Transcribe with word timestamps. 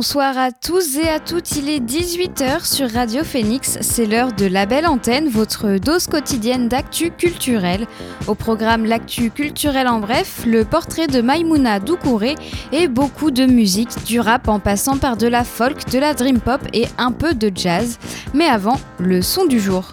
Bonsoir 0.00 0.38
à 0.38 0.50
tous 0.50 0.96
et 0.96 1.10
à 1.10 1.20
toutes, 1.20 1.56
il 1.56 1.68
est 1.68 1.78
18h 1.78 2.64
sur 2.64 2.90
Radio 2.90 3.22
Phoenix, 3.22 3.76
c'est 3.82 4.06
l'heure 4.06 4.32
de 4.32 4.46
la 4.46 4.64
belle 4.64 4.86
antenne, 4.86 5.28
votre 5.28 5.76
dose 5.76 6.06
quotidienne 6.06 6.68
d'actu 6.68 7.10
culturel. 7.10 7.86
Au 8.26 8.34
programme 8.34 8.86
L'actu 8.86 9.30
culturel 9.30 9.86
en 9.86 10.00
bref, 10.00 10.44
le 10.46 10.64
portrait 10.64 11.06
de 11.06 11.20
Maimouna 11.20 11.80
Doucouré 11.80 12.36
et 12.72 12.88
beaucoup 12.88 13.30
de 13.30 13.44
musique, 13.44 13.90
du 14.06 14.20
rap 14.20 14.48
en 14.48 14.58
passant 14.58 14.96
par 14.96 15.18
de 15.18 15.26
la 15.26 15.44
folk, 15.44 15.90
de 15.90 15.98
la 15.98 16.14
dream 16.14 16.40
pop 16.40 16.62
et 16.72 16.86
un 16.96 17.12
peu 17.12 17.34
de 17.34 17.52
jazz. 17.54 17.98
Mais 18.32 18.46
avant, 18.46 18.80
le 18.98 19.20
son 19.20 19.44
du 19.44 19.60
jour. 19.60 19.92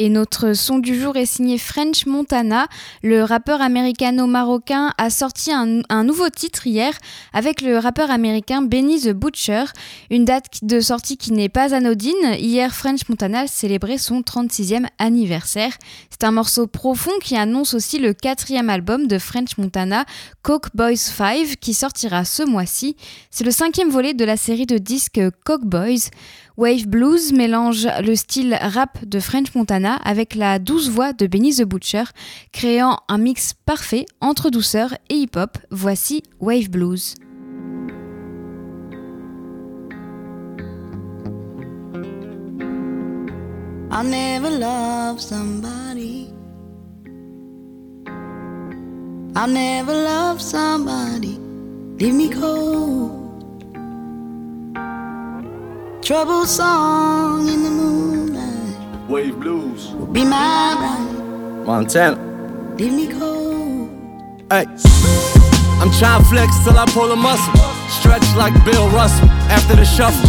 Et 0.00 0.10
notre 0.10 0.52
son 0.52 0.78
du 0.78 0.98
jour 0.98 1.16
est 1.16 1.26
signé 1.26 1.58
French 1.58 2.06
Montana. 2.06 2.68
Le 3.02 3.24
rappeur 3.24 3.60
américano-marocain 3.60 4.92
a 4.96 5.10
sorti 5.10 5.50
un, 5.50 6.04
nouveau 6.04 6.30
titre 6.30 6.68
hier 6.68 6.92
avec 7.32 7.62
le 7.62 7.78
rappeur 7.78 8.08
américain 8.12 8.62
Benny 8.62 9.00
the 9.00 9.10
Butcher. 9.10 9.64
Une 10.10 10.24
date 10.24 10.62
de 10.62 10.78
sortie 10.78 11.16
qui 11.16 11.32
n'est 11.32 11.48
pas 11.48 11.74
anodine. 11.74 12.14
Hier, 12.38 12.72
French 12.72 13.08
Montana 13.08 13.48
célébrait 13.48 13.98
son 13.98 14.20
36e 14.20 14.86
anniversaire. 14.98 15.72
C'est 16.10 16.22
un 16.22 16.30
morceau 16.30 16.68
profond 16.68 17.18
qui 17.20 17.36
annonce 17.36 17.74
aussi 17.74 17.98
le 17.98 18.12
quatrième 18.12 18.70
album 18.70 19.08
de 19.08 19.18
French 19.18 19.58
Montana, 19.58 20.04
Coke 20.42 20.68
Boys 20.74 20.94
5, 20.94 21.56
qui 21.60 21.74
sortira 21.74 22.24
ce 22.24 22.44
mois-ci. 22.44 22.96
C'est 23.32 23.44
le 23.44 23.50
cinquième 23.50 23.90
volet 23.90 24.14
de 24.14 24.24
la 24.24 24.36
série 24.36 24.66
de 24.66 24.78
disques 24.78 25.20
Coke 25.44 25.64
Boys. 25.64 26.10
Wave 26.58 26.88
Blues 26.88 27.32
mélange 27.32 27.86
le 28.02 28.16
style 28.16 28.58
rap 28.60 29.04
de 29.06 29.20
French 29.20 29.54
Montana 29.54 29.94
avec 30.04 30.34
la 30.34 30.58
douce 30.58 30.88
voix 30.88 31.12
de 31.12 31.28
Benny 31.28 31.54
the 31.54 31.62
Butcher, 31.62 32.02
créant 32.52 32.98
un 33.06 33.18
mix 33.18 33.54
parfait 33.64 34.06
entre 34.20 34.50
douceur 34.50 34.94
et 35.08 35.14
hip-hop. 35.14 35.56
Voici 35.70 36.24
Wave 36.40 36.68
Blues. 36.68 37.14
I 43.92 44.02
never 44.02 44.50
love 44.50 45.20
somebody. 45.20 46.32
I 49.36 49.46
never 49.46 49.92
love 49.92 50.40
somebody. 50.40 51.38
Leave 52.00 52.14
me 52.14 52.28
cold. 52.28 53.17
Trouble 56.08 56.46
song 56.46 57.46
in 57.46 57.64
the 57.64 57.68
moonlight. 57.68 59.10
Wave 59.10 59.38
blues. 59.38 59.92
Will 59.92 60.06
be 60.06 60.24
my 60.24 60.72
ride. 60.80 61.66
Montana. 61.66 62.16
Leave 62.78 62.94
me 62.94 63.12
cold. 63.12 63.92
Hey. 64.48 64.64
I'm 65.84 65.92
trying 66.00 66.24
to 66.24 66.28
flex 66.32 66.64
till 66.64 66.80
I 66.80 66.88
pull 66.96 67.12
a 67.12 67.14
muscle. 67.14 67.52
Stretch 67.92 68.24
like 68.40 68.56
Bill 68.64 68.88
Russell 68.88 69.28
after 69.52 69.76
the 69.76 69.84
shuffle. 69.84 70.24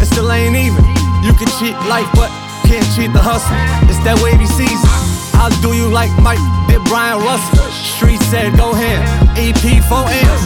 It 0.00 0.06
still 0.06 0.32
ain't 0.32 0.56
even. 0.56 0.80
You 1.20 1.36
can 1.36 1.52
cheat 1.60 1.76
life, 1.92 2.08
but 2.16 2.32
can't 2.64 2.88
cheat 2.96 3.12
the 3.12 3.20
hustle. 3.20 3.52
It's 3.84 4.00
that 4.08 4.16
wavy 4.24 4.48
season. 4.56 4.88
I'll 5.36 5.52
do 5.60 5.76
you 5.76 5.92
like 5.92 6.08
Mike 6.24 6.40
did 6.72 6.80
Brian 6.88 7.20
Russell. 7.20 7.68
Street 7.68 8.24
said 8.32 8.56
go 8.56 8.72
ahead. 8.72 9.04
EP 9.36 9.60
4 9.60 10.08
M's. 10.08 10.44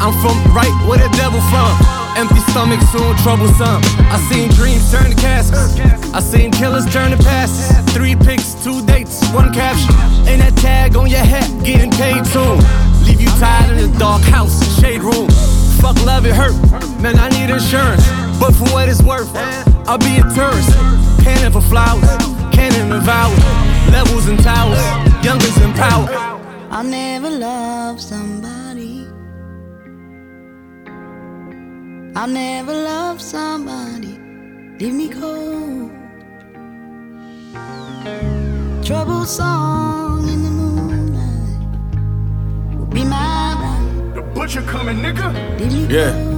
I'm 0.00 0.16
from 0.24 0.40
right 0.56 0.72
where 0.88 1.04
the 1.04 1.12
devil 1.20 1.44
from. 1.52 1.95
Empty 2.16 2.40
stomach, 2.48 2.80
soon 2.92 3.14
troublesome. 3.18 3.84
I 4.08 4.16
seen 4.32 4.48
dreams 4.52 4.90
turn 4.90 5.10
to 5.10 5.16
caskets. 5.20 5.76
I 6.14 6.20
seen 6.20 6.50
killers 6.50 6.90
turn 6.90 7.10
to 7.10 7.18
passes. 7.18 7.68
Three 7.92 8.16
pics, 8.16 8.54
two 8.64 8.80
dates, 8.86 9.20
one 9.32 9.52
caption. 9.52 9.92
Ain't 10.26 10.40
that 10.40 10.56
tag 10.56 10.96
on 10.96 11.10
your 11.10 11.20
hat, 11.20 11.44
getting 11.62 11.90
paid 11.90 12.26
soon. 12.26 12.56
Leave 13.04 13.20
you 13.20 13.28
tied 13.36 13.70
in 13.76 13.90
a 13.90 13.98
dark 13.98 14.22
house, 14.22 14.56
shade 14.80 15.02
room. 15.02 15.28
Fuck 15.76 16.02
love, 16.06 16.24
it 16.24 16.34
hurt. 16.34 16.56
Man, 17.02 17.18
I 17.18 17.28
need 17.28 17.52
insurance. 17.52 18.08
But 18.40 18.52
for 18.52 18.64
what 18.72 18.88
it's 18.88 19.02
worth, 19.02 19.30
I'll 19.86 19.98
be 19.98 20.16
a 20.16 20.24
tourist. 20.32 20.72
Cannon 21.20 21.52
for 21.52 21.60
flowers, 21.60 22.08
cannon 22.50 22.92
and 22.92 23.02
vowels. 23.02 23.44
Levels 23.92 24.26
and 24.26 24.42
towers, 24.42 24.80
youngers 25.22 25.56
in 25.60 25.70
power. 25.74 26.08
I'll 26.70 26.82
never 26.82 27.28
love 27.28 28.00
somebody 28.00 28.55
I'll 32.18 32.26
never 32.26 32.72
love 32.72 33.20
somebody, 33.20 34.18
leave 34.80 34.94
me 34.94 35.10
cold. 35.10 35.90
Trouble 38.82 39.26
song 39.26 40.26
in 40.26 40.42
the 40.42 40.50
moonlight 40.50 41.60
will 42.78 42.86
be 42.86 43.04
my 43.04 43.52
ride. 43.60 44.14
The 44.14 44.22
butcher 44.22 44.62
coming, 44.62 44.96
nigga. 44.96 45.28
Leave 45.60 45.72
me 45.74 45.94
yeah. 45.94 46.35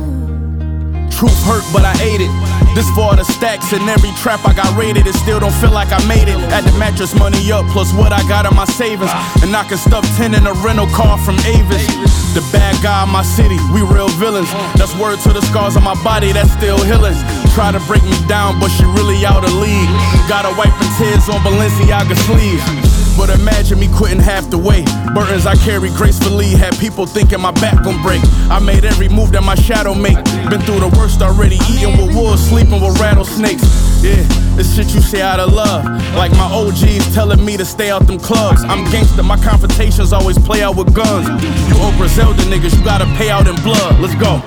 Truth 1.19 1.43
hurt, 1.43 1.67
but 1.75 1.83
I 1.83 1.99
ate 1.99 2.23
it. 2.23 2.31
This 2.79 2.87
for 2.95 3.11
the 3.19 3.25
stacks 3.25 3.73
and 3.73 3.83
every 3.91 4.15
trap 4.23 4.47
I 4.47 4.55
got 4.55 4.71
raided. 4.79 5.09
It 5.09 5.19
still 5.19 5.41
don't 5.41 5.55
feel 5.59 5.73
like 5.73 5.91
I 5.91 5.99
made 6.07 6.31
it. 6.31 6.39
At 6.55 6.63
the 6.63 6.71
mattress 6.79 7.13
money 7.13 7.51
up, 7.51 7.67
plus 7.75 7.93
what 7.93 8.13
I 8.13 8.23
got 8.31 8.47
in 8.47 8.55
my 8.55 8.67
savings. 8.67 9.11
And 9.43 9.51
I 9.51 9.67
can 9.67 9.79
stuff 9.79 10.07
10 10.15 10.39
in 10.39 10.47
a 10.47 10.55
rental 10.63 10.87
car 10.95 11.19
from 11.19 11.35
Avis. 11.43 11.91
The 12.39 12.47
bad 12.55 12.79
guy 12.87 13.03
in 13.03 13.11
my 13.11 13.27
city, 13.27 13.59
we 13.75 13.83
real 13.83 14.07
villains. 14.15 14.47
That's 14.79 14.95
word 14.95 15.19
to 15.27 15.35
the 15.35 15.43
scars 15.43 15.77
on 15.77 15.83
my 15.83 15.99
body, 16.05 16.31
that's 16.31 16.53
still 16.53 16.79
healing. 16.87 17.19
Try 17.51 17.73
to 17.73 17.83
break 17.91 18.05
me 18.05 18.15
down, 18.31 18.61
but 18.61 18.69
she 18.69 18.85
really 18.85 19.27
out 19.27 19.43
of 19.43 19.53
league. 19.59 19.91
Gotta 20.31 20.55
wipe 20.55 20.71
the 20.79 20.87
tears 21.03 21.27
on 21.27 21.43
Balenciaga 21.43 22.15
sleeve. 22.31 22.98
But 23.19 23.31
imagine 23.31 23.81
me 23.81 23.89
quitting 23.89 24.21
half 24.21 24.49
the 24.49 24.57
way. 24.57 24.85
Burdens 25.13 25.45
I 25.45 25.57
carry 25.57 25.91
gracefully 25.91 26.47
had 26.55 26.79
people 26.79 27.05
thinking 27.05 27.41
my 27.41 27.51
back 27.51 27.83
gon' 27.83 28.01
break. 28.01 28.23
I 28.49 28.61
made 28.61 28.85
every 28.85 29.09
move 29.09 29.33
that 29.33 29.43
my 29.43 29.57
shadow 29.57 29.93
make. 29.93 30.15
Been 30.49 30.63
through 30.63 30.79
the 30.79 30.95
worst 30.97 31.21
already, 31.21 31.59
eating 31.69 31.99
with 31.99 32.15
wolves, 32.15 32.49
sleeping 32.49 32.81
with 32.81 33.01
rattlesnakes. 33.01 33.67
Yeah, 34.01 34.23
this 34.55 34.77
shit 34.77 34.95
you 34.95 35.01
say 35.01 35.21
out 35.21 35.41
of 35.41 35.53
love. 35.53 35.85
Like 36.15 36.31
my 36.33 36.47
OGs 36.47 37.13
telling 37.13 37.45
me 37.45 37.57
to 37.57 37.65
stay 37.65 37.91
out 37.91 38.07
them 38.07 38.21
clubs. 38.21 38.63
I'm 38.63 38.89
gangster, 38.93 39.25
my 39.25 39.37
confrontations 39.43 40.13
always 40.13 40.39
play 40.39 40.63
out 40.63 40.77
with 40.77 40.95
guns. 40.95 41.27
You 41.43 41.75
Oprah 41.83 42.07
Zelda 42.07 42.43
niggas, 42.45 42.79
you 42.79 42.85
gotta 42.85 43.07
pay 43.19 43.31
out 43.31 43.49
in 43.49 43.57
blood. 43.67 43.99
Let's 43.99 44.15
go. 44.15 44.41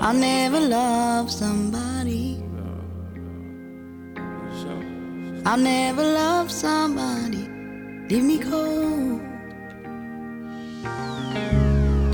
I 0.00 0.12
never 0.12 0.60
love 0.60 1.32
somebody. 1.32 2.40
I 5.46 5.56
never 5.56 6.02
love 6.02 6.50
somebody 6.52 7.43
leave 8.08 8.24
me 8.24 8.38
cold. 8.38 9.20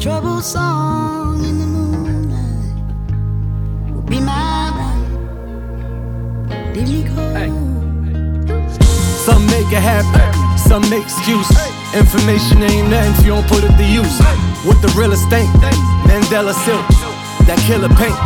Trouble 0.01 0.41
song 0.41 1.45
in 1.45 1.59
the 1.59 1.67
moonlight 1.67 2.75
will 3.93 4.03
be 4.03 4.21
my 4.21 4.71
ride. 4.79 5.17
Leave 6.77 6.89
me 6.89 7.05
cold. 7.05 7.37
Hey. 7.37 7.51
Some 9.27 9.45
make 9.47 9.71
it 9.73 9.83
happen, 9.83 10.59
some 10.59 10.89
make 10.89 11.03
excuse. 11.05 11.51
Information 11.95 12.63
ain't 12.63 12.89
nothing 12.89 13.13
if 13.15 13.25
you 13.25 13.33
don't 13.33 13.47
put 13.49 13.65
it 13.65 13.77
to 13.77 13.85
use. 13.85 14.19
With 14.65 14.81
the 14.83 14.93
real 14.97 15.13
estate, 15.13 15.49
Mandela 16.07 16.55
silk, 16.65 16.87
that 17.47 17.59
killer 17.67 17.89
paint, 17.97 18.17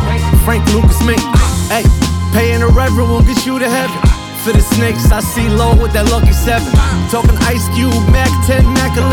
Frank 0.45 0.65
Lucas 0.73 1.01
mink. 1.03 1.21
Hey, 1.67 1.83
paying 2.31 2.61
a 2.61 2.67
reverend 2.67 3.09
won't 3.09 3.25
get 3.25 3.45
you 3.45 3.57
to 3.59 3.69
heaven 3.69 4.14
for 4.45 4.53
the 4.53 4.61
snakes, 4.61 5.09
I 5.11 5.21
see 5.21 5.49
low 5.49 5.73
with 5.73 5.91
that 5.97 6.05
lucky 6.13 6.29
seven. 6.29 6.69
Talking 7.09 7.33
Ice 7.49 7.65
Cube, 7.73 7.97
Mac 8.13 8.29
10, 8.45 8.61
Mac 8.77 8.93
11. 8.93 9.09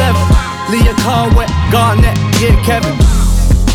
Leah 0.69 0.93
Carwet, 1.01 1.49
Garnett, 1.73 2.13
yeah, 2.37 2.53
Kevin. 2.69 2.93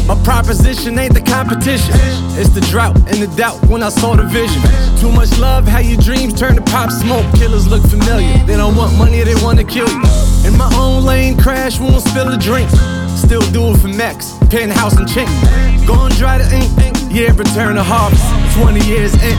My 0.06 0.13
proposition 0.21 1.00
ain't 1.01 1.18
the 1.18 1.25
competition. 1.25 1.98
It's 2.38 2.54
the 2.54 2.62
drought 2.69 2.95
and 3.09 3.18
the 3.25 3.30
doubt 3.33 3.57
when 3.65 3.81
I 3.81 3.89
saw 3.89 4.13
the 4.13 4.30
vision. 4.30 4.62
Too 5.01 5.09
much 5.09 5.33
love, 5.42 5.65
how 5.68 5.81
your 5.81 5.98
dreams 5.98 6.38
turn 6.38 6.56
to 6.56 6.62
pop 6.62 6.92
smoke. 6.92 7.25
Killers 7.42 7.65
look 7.65 7.81
familiar. 7.89 8.38
They 8.45 8.56
don't 8.56 8.77
want 8.77 8.94
money, 8.95 9.25
they 9.25 9.36
wanna 9.42 9.65
kill 9.65 9.89
you. 9.89 10.06
In 10.45 10.54
my 10.54 10.69
own 10.77 11.06
lane, 11.09 11.42
crash, 11.42 11.80
won't 11.80 12.06
spill 12.06 12.30
a 12.30 12.38
drink. 12.38 12.69
Still 13.18 13.42
do 13.50 13.74
it 13.74 13.81
for 13.81 13.89
Max, 13.89 14.38
penthouse 14.54 14.95
and 15.01 15.09
chink. 15.09 15.31
Going 15.89 16.13
dry 16.21 16.38
the 16.38 16.45
ink, 16.54 16.69
yeah, 17.09 17.33
return 17.33 17.81
to 17.81 17.83
harvest. 17.83 18.30
20 18.62 18.86
years 18.86 19.13
in, 19.25 19.38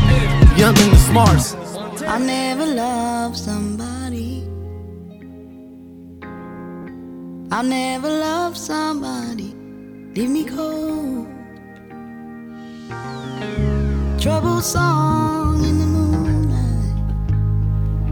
young 0.59 0.75
and 0.83 0.91
the 0.91 0.99
smartest. 0.99 1.68
I 2.09 2.19
never 2.19 2.65
love 2.65 3.37
somebody. 3.37 4.43
I'll 7.51 7.63
never 7.63 8.09
love 8.09 8.57
somebody, 8.57 9.55
leave 10.15 10.31
me 10.31 10.45
cold. 10.45 11.29
Trouble 14.19 14.63
song 14.63 15.63
in 15.65 15.79
the 15.79 15.87
moonlight 15.87 16.95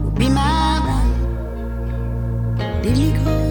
will 0.03 0.11
be 0.11 0.29
my 0.29 0.79
ride, 0.87 2.83
leave 2.83 2.97
me 2.97 3.13
cold. 3.23 3.46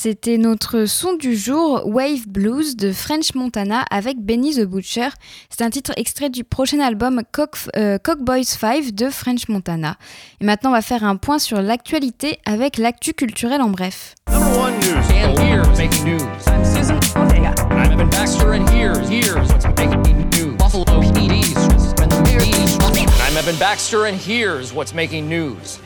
C'était 0.00 0.38
notre 0.38 0.84
son 0.84 1.14
du 1.14 1.36
jour, 1.36 1.82
Wave 1.84 2.28
Blues 2.28 2.76
de 2.76 2.92
French 2.92 3.34
Montana 3.34 3.84
avec 3.90 4.20
Benny 4.20 4.54
the 4.54 4.60
Butcher. 4.60 5.08
C'est 5.50 5.64
un 5.64 5.70
titre 5.70 5.90
extrait 5.96 6.30
du 6.30 6.44
prochain 6.44 6.78
album 6.78 7.22
Cock, 7.32 7.56
euh, 7.74 7.98
Cock 7.98 8.20
Boys 8.20 8.44
5 8.44 8.92
de 8.92 9.10
French 9.10 9.48
Montana. 9.48 9.96
Et 10.40 10.44
maintenant, 10.44 10.70
on 10.70 10.74
va 10.74 10.82
faire 10.82 11.02
un 11.02 11.16
point 11.16 11.40
sur 11.40 11.60
l'actualité 11.60 12.38
avec 12.46 12.78
l'actu 12.78 13.12
culturel 13.12 13.60
en 13.60 13.70
bref. 13.70 14.14
Number 14.30 14.56
one 14.56 14.74
news. 14.78 14.94
And 15.10 15.36
here's 15.36 15.66
making 15.76 16.04
news. 16.04 16.22
Susan 16.62 16.94
Ortega. 17.16 17.52
I'm 17.68 17.90
Evan 17.90 18.08
Baxter, 18.08 18.52
and 18.52 18.68
here's 18.68 19.10
here's 24.14 24.72
what's 24.72 24.94
making 24.94 25.28
news. 25.28 25.80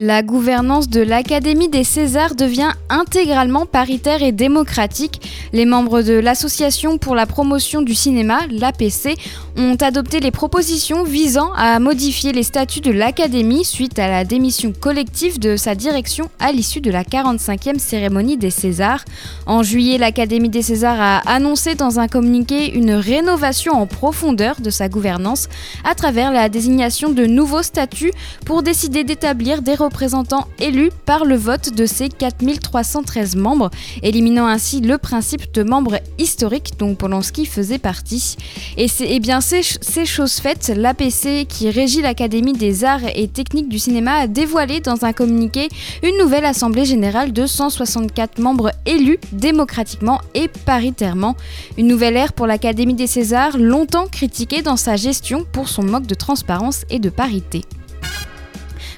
La 0.00 0.22
gouvernance 0.22 0.88
de 0.88 1.00
l'Académie 1.00 1.68
des 1.68 1.82
Césars 1.82 2.36
devient 2.36 2.70
intégralement 2.88 3.66
paritaire 3.66 4.22
et 4.22 4.30
démocratique. 4.30 5.20
Les 5.52 5.64
membres 5.64 6.02
de 6.02 6.12
l'Association 6.12 6.98
pour 6.98 7.16
la 7.16 7.26
promotion 7.26 7.82
du 7.82 7.96
cinéma, 7.96 8.38
l'APC, 8.48 9.16
ont 9.56 9.74
adopté 9.74 10.20
les 10.20 10.30
propositions 10.30 11.02
visant 11.02 11.52
à 11.54 11.80
modifier 11.80 12.32
les 12.32 12.44
statuts 12.44 12.80
de 12.80 12.92
l'Académie 12.92 13.64
suite 13.64 13.98
à 13.98 14.06
la 14.06 14.24
démission 14.24 14.72
collective 14.72 15.40
de 15.40 15.56
sa 15.56 15.74
direction 15.74 16.30
à 16.38 16.52
l'issue 16.52 16.80
de 16.80 16.92
la 16.92 17.02
45e 17.02 17.80
cérémonie 17.80 18.36
des 18.36 18.50
Césars. 18.50 19.04
En 19.46 19.64
juillet, 19.64 19.98
l'Académie 19.98 20.48
des 20.48 20.62
Césars 20.62 21.00
a 21.00 21.18
annoncé 21.28 21.74
dans 21.74 21.98
un 21.98 22.06
communiqué 22.06 22.72
une 22.72 22.92
rénovation 22.92 23.72
en 23.72 23.86
profondeur 23.86 24.60
de 24.60 24.70
sa 24.70 24.88
gouvernance 24.88 25.48
à 25.82 25.96
travers 25.96 26.30
la 26.30 26.48
désignation 26.48 27.08
de 27.10 27.26
nouveaux 27.26 27.64
statuts 27.64 28.12
pour 28.44 28.62
décider 28.62 29.02
d'établir 29.02 29.60
des 29.60 29.74
représentants 29.88 30.46
élus 30.58 30.90
par 31.06 31.24
le 31.24 31.34
vote 31.34 31.72
de 31.72 31.86
ses 31.86 32.10
4313 32.10 33.36
membres, 33.36 33.70
éliminant 34.02 34.46
ainsi 34.46 34.82
le 34.82 34.98
principe 34.98 35.54
de 35.54 35.62
membres 35.62 35.98
historiques 36.18 36.72
dont 36.78 36.94
Polanski 36.94 37.46
faisait 37.46 37.78
partie. 37.78 38.36
Et 38.76 38.86
c'est 38.86 39.06
eh 39.08 39.18
bien 39.18 39.40
c'est 39.40 39.62
c'est 39.62 40.04
chose 40.04 40.34
faite, 40.34 40.70
l'APC 40.76 41.46
qui 41.48 41.70
régit 41.70 42.02
l'Académie 42.02 42.52
des 42.52 42.84
arts 42.84 43.08
et 43.14 43.28
techniques 43.28 43.70
du 43.70 43.78
cinéma 43.78 44.12
a 44.16 44.26
dévoilé 44.26 44.80
dans 44.80 45.06
un 45.06 45.14
communiqué 45.14 45.68
une 46.02 46.18
nouvelle 46.18 46.44
assemblée 46.44 46.84
générale 46.84 47.32
de 47.32 47.46
164 47.46 48.40
membres 48.40 48.72
élus 48.84 49.18
démocratiquement 49.32 50.20
et 50.34 50.48
paritairement. 50.66 51.34
Une 51.78 51.86
nouvelle 51.86 52.16
ère 52.16 52.34
pour 52.34 52.46
l'Académie 52.46 52.94
des 52.94 53.06
Césars, 53.06 53.56
longtemps 53.56 54.06
critiquée 54.06 54.60
dans 54.60 54.76
sa 54.76 54.96
gestion 54.96 55.46
pour 55.50 55.70
son 55.70 55.82
manque 55.82 56.06
de 56.06 56.14
transparence 56.14 56.84
et 56.90 56.98
de 56.98 57.08
parité. 57.08 57.62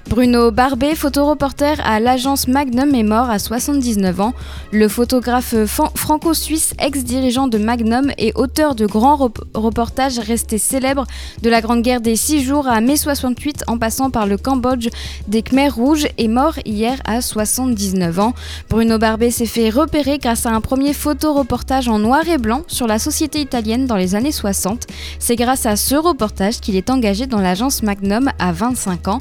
Bruno 0.09 0.51
Barbet, 0.51 0.97
photoreporter 0.97 1.75
à 1.85 2.01
l'agence 2.01 2.49
Magnum, 2.49 2.95
est 2.95 3.05
mort 3.05 3.31
à 3.31 3.39
79 3.39 4.21
ans. 4.21 4.33
Le 4.73 4.89
photographe 4.89 5.55
franco-suisse, 5.95 6.75
ex-dirigeant 6.81 7.47
de 7.47 7.59
Magnum 7.59 8.11
et 8.19 8.33
auteur 8.35 8.75
de 8.75 8.87
grands 8.87 9.15
rep- 9.17 9.39
reportages 9.55 10.19
restés 10.19 10.59
célèbres 10.59 11.07
de 11.43 11.51
la 11.51 11.61
Grande 11.61 11.83
Guerre 11.83 12.01
des 12.01 12.17
Six 12.17 12.43
Jours 12.43 12.67
à 12.67 12.81
mai 12.81 12.97
68 12.97 13.65
en 13.69 13.79
passant 13.79 14.11
par 14.11 14.27
le 14.27 14.37
Cambodge 14.37 14.89
des 15.29 15.43
Khmers 15.43 15.75
rouges, 15.77 16.07
est 16.19 16.29
mort 16.29 16.55
hier 16.65 16.99
à 17.05 17.21
79 17.21 18.19
ans. 18.19 18.35
Bruno 18.69 18.99
Barbet 18.99 19.31
s'est 19.31 19.47
fait 19.47 19.71
repérer 19.71 20.19
grâce 20.19 20.45
à 20.45 20.51
un 20.51 20.61
premier 20.61 20.93
photoreportage 20.93 21.89
en 21.89 22.01
noir 22.01 22.27
et 22.29 22.39
blanc 22.39 22.63
sur 22.67 22.89
la 22.89 22.99
société 22.99 23.41
italienne 23.41 23.87
dans 23.87 23.97
les 23.97 24.17
années 24.17 24.33
60. 24.33 24.87
C'est 25.21 25.37
grâce 25.37 25.67
à 25.67 25.77
ce 25.77 25.95
reportage 25.95 26.59
qu'il 26.59 26.75
est 26.75 26.91
engagé 26.91 27.27
dans 27.27 27.41
l'agence 27.41 27.83
Magnum 27.85 28.31
à 28.41 28.51
25 28.53 29.07
ans. 29.07 29.21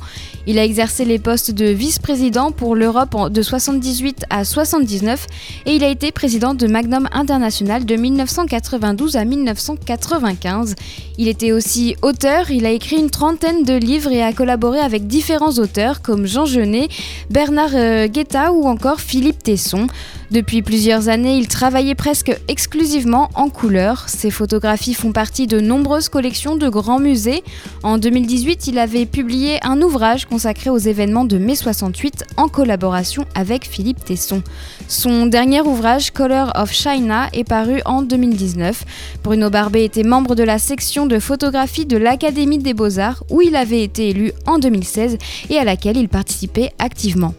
Les 0.80 1.20
postes 1.20 1.52
de 1.52 1.66
vice-président 1.66 2.54
pour 2.54 2.74
l'Europe 2.74 3.34
de 3.34 3.42
78 3.42 4.24
à 4.30 4.46
79 4.46 5.28
et 5.66 5.76
il 5.76 5.84
a 5.84 5.90
été 5.90 6.14
président 6.14 6.54
de 6.54 6.68
Magnum 6.68 7.10
International 7.12 7.84
de 7.84 7.96
1992 7.98 9.18
à 9.18 9.26
1995. 9.26 10.76
Il 11.18 11.28
était 11.28 11.52
aussi 11.52 11.98
auteur, 12.02 12.50
il 12.50 12.66
a 12.66 12.72
écrit 12.72 12.96
une 12.96 13.10
trentaine 13.10 13.64
de 13.64 13.74
livres 13.74 14.12
et 14.12 14.24
a 14.24 14.32
collaboré 14.32 14.80
avec 14.80 15.06
différents 15.06 15.52
auteurs 15.52 16.02
comme 16.02 16.26
Jean 16.26 16.46
Genet, 16.46 16.88
Bernard 17.30 17.72
euh, 17.74 18.08
Guetta 18.08 18.54
ou 18.54 18.66
encore 18.66 19.02
Philippe 19.02 19.44
Tesson. 19.44 19.88
Depuis 20.32 20.62
plusieurs 20.62 21.10
années, 21.10 21.38
il 21.38 21.48
travaillait 21.48 21.96
presque 21.96 22.32
exclusivement 22.48 23.30
en 23.34 23.50
couleur. 23.50 24.08
Ses 24.08 24.30
photographies 24.30 24.94
font 24.94 25.12
partie 25.12 25.48
de 25.48 25.60
nombreuses 25.60 26.08
collections 26.08 26.56
de 26.56 26.70
grands 26.70 27.00
musées. 27.00 27.44
En 27.82 27.98
2018, 27.98 28.68
il 28.68 28.78
avait 28.78 29.08
publié 29.08 29.58
un 29.64 29.82
ouvrage 29.82 30.28
consacré 30.28 30.59
aux 30.68 30.78
événements 30.78 31.24
de 31.24 31.38
mai 31.38 31.56
68 31.56 32.26
en 32.36 32.50
collaboration 32.50 33.24
avec 33.36 33.66
Philippe 33.66 34.04
Tesson. 34.04 34.44
Son 34.90 35.28
dernier 35.28 35.62
ouvrage, 35.62 36.12
Color 36.12 36.52
of 36.56 36.74
China, 36.74 37.30
est 37.32 37.46
paru 37.46 37.82
en 37.86 38.02
2019. 38.02 38.84
Bruno 39.24 39.50
Barbet 39.50 39.86
était 39.86 40.04
membre 40.04 40.36
de 40.36 40.44
la 40.44 40.60
section 40.60 41.06
de 41.06 41.20
photographie 41.20 41.86
de 41.86 41.96
l'Académie 41.96 42.58
des 42.58 42.74
Beaux-Arts 42.74 43.24
où 43.30 43.42
il 43.42 43.56
avait 43.56 43.84
été 43.84 44.10
élu 44.10 44.34
en 44.46 44.60
2016 44.60 45.18
et 45.50 45.58
à 45.58 45.64
laquelle 45.64 45.96
il 45.96 46.10
participait 46.10 46.72
activement. 46.80 47.34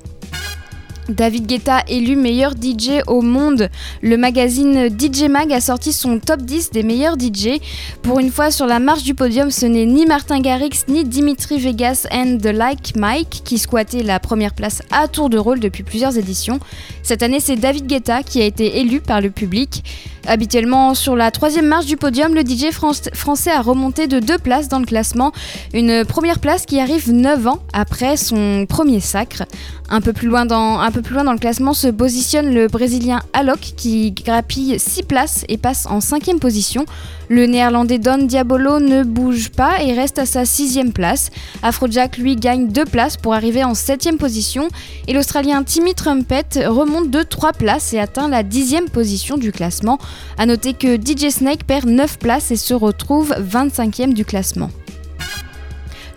David 1.10 1.46
Guetta 1.46 1.82
élu 1.88 2.16
meilleur 2.16 2.52
DJ 2.52 3.02
au 3.06 3.20
monde. 3.20 3.68
Le 4.02 4.16
magazine 4.16 4.88
DJ 4.88 5.24
Mag 5.28 5.52
a 5.52 5.60
sorti 5.60 5.92
son 5.92 6.18
top 6.18 6.42
10 6.42 6.70
des 6.70 6.82
meilleurs 6.82 7.16
DJ. 7.18 7.60
Pour 8.02 8.20
une 8.20 8.30
fois 8.30 8.50
sur 8.50 8.66
la 8.66 8.78
marche 8.78 9.02
du 9.02 9.14
podium, 9.14 9.50
ce 9.50 9.66
n'est 9.66 9.86
ni 9.86 10.06
Martin 10.06 10.40
Garrix 10.40 10.84
ni 10.88 11.04
Dimitri 11.04 11.58
Vegas 11.58 12.06
and 12.12 12.38
The 12.40 12.46
Like 12.46 12.96
Mike 12.96 13.42
qui 13.44 13.58
squattaient 13.58 14.02
la 14.02 14.20
première 14.20 14.54
place 14.54 14.82
à 14.90 15.08
tour 15.08 15.30
de 15.30 15.38
rôle 15.38 15.60
depuis 15.60 15.82
plusieurs 15.82 16.16
éditions. 16.16 16.60
Cette 17.02 17.22
année, 17.22 17.40
c'est 17.40 17.56
David 17.56 17.86
Guetta 17.86 18.22
qui 18.22 18.40
a 18.40 18.44
été 18.44 18.78
élu 18.80 19.00
par 19.00 19.20
le 19.20 19.30
public. 19.30 19.82
Habituellement, 20.26 20.94
sur 20.94 21.16
la 21.16 21.30
troisième 21.30 21.66
marche 21.66 21.86
du 21.86 21.96
podium, 21.96 22.34
le 22.34 22.42
DJ 22.42 22.70
fran- 22.72 22.92
français 23.14 23.50
a 23.50 23.60
remonté 23.62 24.06
de 24.06 24.20
deux 24.20 24.38
places 24.38 24.68
dans 24.68 24.78
le 24.78 24.84
classement. 24.86 25.32
Une 25.74 26.04
première 26.04 26.38
place 26.38 26.66
qui 26.66 26.78
arrive 26.78 27.10
9 27.12 27.46
ans 27.46 27.58
après 27.72 28.16
son 28.16 28.66
premier 28.68 29.00
sacre. 29.00 29.44
Un 29.88 30.00
peu 30.00 30.12
plus 30.12 30.28
loin 30.28 30.46
dans, 30.46 30.78
un 30.78 30.90
peu 30.90 31.02
plus 31.02 31.14
loin 31.14 31.24
dans 31.24 31.32
le 31.32 31.38
classement 31.38 31.72
se 31.74 31.88
positionne 31.88 32.52
le 32.54 32.68
Brésilien 32.68 33.20
Alok 33.32 33.58
qui 33.76 34.12
grappille 34.12 34.78
6 34.78 35.02
places 35.04 35.44
et 35.48 35.56
passe 35.56 35.86
en 35.86 36.00
cinquième 36.00 36.38
position. 36.38 36.84
Le 37.32 37.46
Néerlandais 37.46 38.00
Don 38.00 38.18
Diabolo 38.26 38.80
ne 38.80 39.04
bouge 39.04 39.50
pas 39.50 39.80
et 39.84 39.92
reste 39.92 40.18
à 40.18 40.26
sa 40.26 40.44
sixième 40.44 40.92
place. 40.92 41.30
Afrojack 41.62 42.18
lui 42.18 42.34
gagne 42.34 42.66
2 42.66 42.84
places 42.84 43.16
pour 43.16 43.34
arriver 43.34 43.62
en 43.62 43.74
septième 43.74 44.18
position. 44.18 44.66
Et 45.06 45.12
l'Australien 45.12 45.62
Timmy 45.62 45.94
Trumpet 45.94 46.66
remonte 46.66 47.08
de 47.08 47.22
3 47.22 47.52
places 47.52 47.92
et 47.92 48.00
atteint 48.00 48.28
la 48.28 48.42
dixième 48.42 48.90
position 48.90 49.38
du 49.38 49.52
classement. 49.52 49.98
A 50.38 50.46
noter 50.46 50.72
que 50.72 50.96
DJ 50.96 51.30
Snake 51.30 51.62
perd 51.62 51.86
9 51.88 52.18
places 52.18 52.50
et 52.50 52.56
se 52.56 52.74
retrouve 52.74 53.32
25e 53.34 54.12
du 54.12 54.24
classement. 54.24 54.70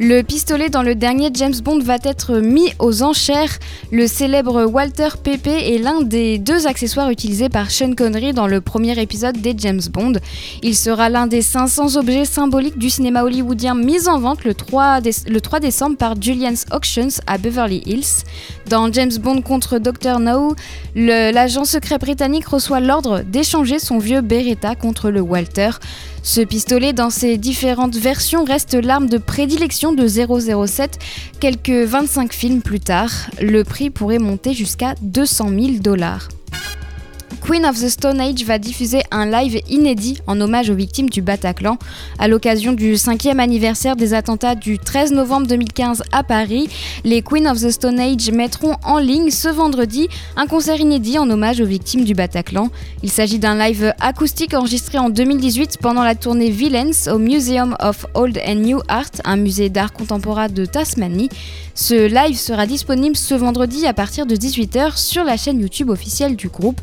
Le 0.05 0.21
pistolet 0.21 0.69
dans 0.69 0.83
le 0.83 0.95
dernier 0.95 1.29
James 1.33 1.53
Bond 1.63 1.79
va 1.79 1.95
être 2.03 2.39
mis 2.39 2.73
aux 2.77 3.03
enchères. 3.03 3.57
Le 3.89 4.05
célèbre 4.05 4.65
Walter 4.65 5.07
Pepe 5.23 5.47
est 5.47 5.77
l'un 5.77 6.01
des 6.01 6.39
deux 6.39 6.67
accessoires 6.67 7.09
utilisés 7.09 7.47
par 7.47 7.71
Sean 7.71 7.93
Connery 7.93 8.33
dans 8.33 8.47
le 8.47 8.59
premier 8.59 8.99
épisode 9.01 9.39
des 9.39 9.55
James 9.57 9.79
Bond. 9.93 10.13
Il 10.61 10.75
sera 10.75 11.07
l'un 11.07 11.25
des 11.25 11.41
500 11.41 11.95
objets 11.95 12.25
symboliques 12.25 12.77
du 12.77 12.89
cinéma 12.89 13.23
hollywoodien 13.23 13.75
mis 13.75 14.09
en 14.09 14.19
vente 14.19 14.43
le 14.43 14.53
3, 14.53 14.99
déce- 14.99 15.25
le 15.29 15.39
3 15.39 15.61
décembre 15.61 15.95
par 15.95 16.21
Julian's 16.21 16.65
Auctions 16.73 17.07
à 17.25 17.37
Beverly 17.37 17.81
Hills. 17.85 18.25
Dans 18.69 18.91
James 18.91 19.15
Bond 19.21 19.41
contre 19.41 19.77
Dr. 19.79 20.19
No, 20.19 20.53
l'agent 20.95 21.63
secret 21.63 21.97
britannique 21.97 22.47
reçoit 22.47 22.81
l'ordre 22.81 23.21
d'échanger 23.21 23.79
son 23.79 23.99
vieux 23.99 24.19
Beretta 24.19 24.75
contre 24.75 25.09
le 25.11 25.21
Walter. 25.21 25.69
Ce 26.25 26.39
pistolet, 26.39 26.93
dans 26.93 27.09
ses 27.09 27.37
différentes 27.37 27.97
versions, 27.97 28.45
reste 28.45 28.75
l'arme 28.75 29.09
de 29.09 29.17
prédilection 29.17 29.91
de 29.91 30.07
007 30.07 30.97
quelques 31.41 31.69
25 31.69 32.31
films 32.31 32.61
plus 32.61 32.79
tard. 32.79 33.11
Le 33.41 33.65
prix 33.65 33.89
pourrait 33.89 34.19
monter 34.19 34.53
jusqu'à 34.53 34.95
200 35.01 35.49
000 35.49 35.61
dollars. 35.81 36.29
Queen 37.43 37.65
of 37.65 37.77
the 37.77 37.89
Stone 37.89 38.21
Age 38.21 38.45
va 38.45 38.57
diffuser 38.57 39.01
un 39.11 39.25
live 39.25 39.59
inédit 39.67 40.19
en 40.27 40.39
hommage 40.39 40.69
aux 40.69 40.75
victimes 40.75 41.09
du 41.09 41.21
Bataclan. 41.21 41.77
À 42.17 42.29
l'occasion 42.29 42.71
du 42.71 42.95
cinquième 42.95 43.41
anniversaire 43.41 43.97
des 43.97 44.13
attentats 44.13 44.55
du 44.55 44.79
13 44.79 45.11
novembre 45.11 45.47
2015 45.47 46.03
à 46.13 46.23
Paris, 46.23 46.69
les 47.03 47.21
Queen 47.21 47.45
of 47.49 47.59
the 47.59 47.69
Stone 47.69 47.99
Age 47.99 48.31
mettront 48.31 48.77
en 48.85 48.97
ligne 48.97 49.29
ce 49.29 49.49
vendredi 49.49 50.07
un 50.37 50.47
concert 50.47 50.79
inédit 50.79 51.19
en 51.19 51.29
hommage 51.29 51.59
aux 51.59 51.65
victimes 51.65 52.05
du 52.05 52.13
Bataclan. 52.13 52.69
Il 53.03 53.11
s'agit 53.11 53.39
d'un 53.39 53.57
live 53.57 53.93
acoustique 53.99 54.53
enregistré 54.53 54.97
en 54.97 55.09
2018 55.09 55.79
pendant 55.81 56.03
la 56.03 56.15
tournée 56.15 56.49
Villains 56.49 57.11
au 57.11 57.17
Museum 57.17 57.75
of 57.81 58.05
Old 58.13 58.39
and 58.47 58.55
New 58.55 58.79
Art, 58.87 59.11
un 59.25 59.35
musée 59.35 59.67
d'art 59.67 59.91
contemporain 59.91 60.47
de 60.47 60.63
Tasmanie. 60.63 61.27
Ce 61.75 62.07
live 62.07 62.37
sera 62.37 62.67
disponible 62.67 63.17
ce 63.17 63.33
vendredi 63.33 63.85
à 63.85 63.93
partir 63.93 64.27
de 64.27 64.35
18h 64.35 64.95
sur 64.95 65.23
la 65.23 65.37
chaîne 65.37 65.59
YouTube 65.59 65.89
officielle 65.89 66.35
du 66.35 66.47
groupe. 66.47 66.79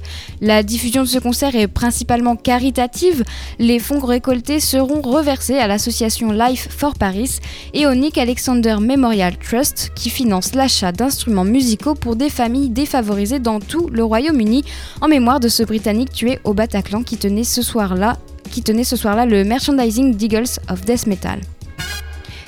Diffusion 0.62 1.02
de 1.02 1.09
ce 1.09 1.19
concert 1.19 1.54
est 1.54 1.69
principalement 1.69 2.35
caritative. 2.35 3.25
Les 3.59 3.78
fonds 3.78 4.00
récoltés 4.00 4.59
seront 4.59 5.00
reversés 5.00 5.59
à 5.59 5.66
l'association 5.66 6.33
Life 6.33 6.69
for 6.71 6.95
Paris 6.95 7.38
et 7.73 7.87
au 7.87 7.95
Nick 7.95 8.19
Alexander 8.19 8.76
Memorial 8.80 9.37
Trust 9.38 9.92
qui 9.95 10.11
finance 10.11 10.54
l'achat 10.54 10.92
d'instruments 10.92 11.45
musicaux 11.45 11.95
pour 11.95 12.16
des 12.16 12.30
familles 12.30 12.71
défavorisées 12.71 13.38
dans 13.38 13.61
tout 13.61 13.88
le 13.88 14.02
Royaume-Uni 14.02 14.64
en 15.00 15.09
mémoire 15.09 15.38
de 15.38 15.49
ce 15.49 15.62
Britannique 15.62 16.12
tué 16.12 16.40
au 16.45 16.52
Bataclan 16.52 17.02
qui 17.02 17.16
tenait 17.16 17.45
ce 17.45 17.62
soir-là 17.62 18.16
qui 18.50 18.62
tenait 18.62 18.85
ce 18.85 18.97
soir-là 18.97 19.26
le 19.26 19.45
merchandising 19.45 20.16
d'Eagles 20.16 20.59
of 20.69 20.85
Death 20.85 21.07
Metal. 21.07 21.38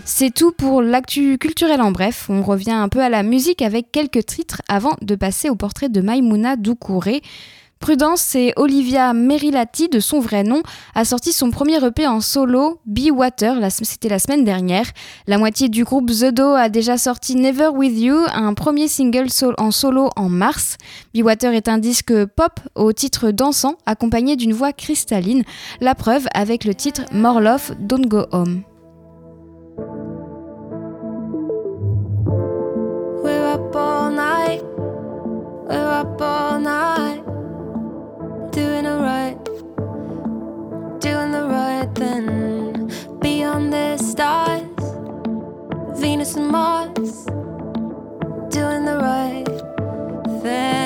C'est 0.04 0.34
tout 0.34 0.50
pour 0.50 0.82
l'actu 0.82 1.38
culturel 1.38 1.80
en 1.80 1.92
bref. 1.92 2.26
On 2.28 2.42
revient 2.42 2.72
un 2.72 2.88
peu 2.88 3.00
à 3.00 3.08
la 3.08 3.22
musique 3.22 3.62
avec 3.62 3.92
quelques 3.92 4.26
titres 4.26 4.60
avant 4.68 4.96
de 5.00 5.14
passer 5.14 5.48
au 5.48 5.54
portrait 5.54 5.88
de 5.88 6.00
Maimouna 6.00 6.56
Doucouré. 6.56 7.22
Prudence 7.82 8.36
et 8.36 8.52
Olivia 8.54 9.12
Merilati, 9.12 9.88
de 9.88 9.98
son 9.98 10.20
vrai 10.20 10.44
nom, 10.44 10.62
a 10.94 11.04
sorti 11.04 11.32
son 11.32 11.50
premier 11.50 11.84
EP 11.84 12.06
en 12.06 12.20
solo, 12.20 12.78
Be 12.86 13.10
Water, 13.10 13.56
c'était 13.70 14.08
la 14.08 14.20
semaine 14.20 14.44
dernière. 14.44 14.86
La 15.26 15.36
moitié 15.36 15.68
du 15.68 15.82
groupe 15.82 16.08
The 16.08 16.26
Do 16.26 16.54
a 16.54 16.68
déjà 16.68 16.96
sorti 16.96 17.34
Never 17.34 17.70
With 17.74 17.98
You, 17.98 18.18
un 18.32 18.54
premier 18.54 18.86
single 18.86 19.26
en 19.58 19.72
solo 19.72 20.10
en 20.14 20.28
mars. 20.28 20.76
Be 21.12 21.24
Water 21.24 21.52
est 21.54 21.66
un 21.66 21.78
disque 21.78 22.14
pop 22.24 22.60
au 22.76 22.92
titre 22.92 23.32
dansant, 23.32 23.74
accompagné 23.84 24.36
d'une 24.36 24.52
voix 24.52 24.72
cristalline. 24.72 25.42
La 25.80 25.96
preuve 25.96 26.28
avec 26.34 26.64
le 26.64 26.76
titre 26.76 27.02
More 27.12 27.40
Love, 27.40 27.72
Don't 27.80 28.06
Go 28.06 28.26
Home. 28.30 28.62
Doing 38.52 38.84
it 38.84 38.98
right. 39.00 39.38
Doing 41.00 41.32
the 41.32 41.46
right 41.48 41.88
thing. 41.94 42.92
Beyond 43.20 43.72
the 43.72 43.96
stars. 43.96 44.68
Venus 45.98 46.36
and 46.36 46.48
Mars. 46.48 47.24
Doing 48.50 48.84
the 48.84 48.98
right 49.00 50.42
thing. 50.42 50.81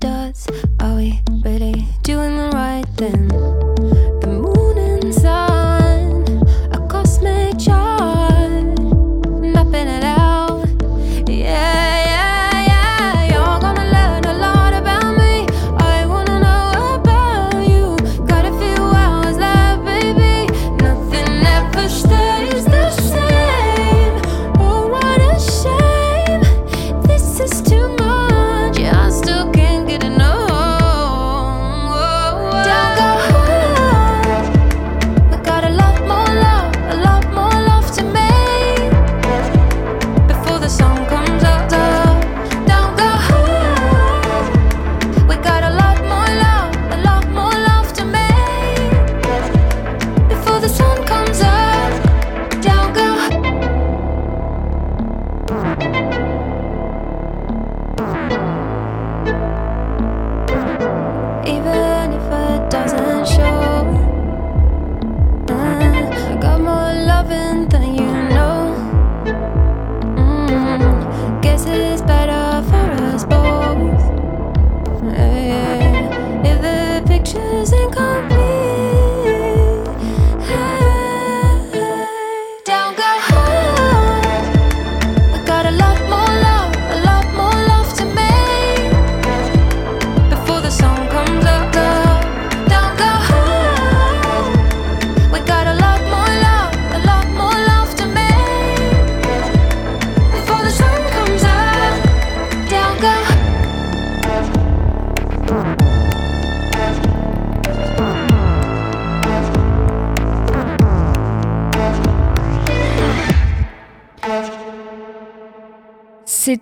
Dots? 0.00 0.46
Are 0.80 0.96
we 0.96 1.20
really 1.44 1.86
doing 2.02 2.36
the 2.36 2.50
right 2.52 2.86
thing? 2.96 3.53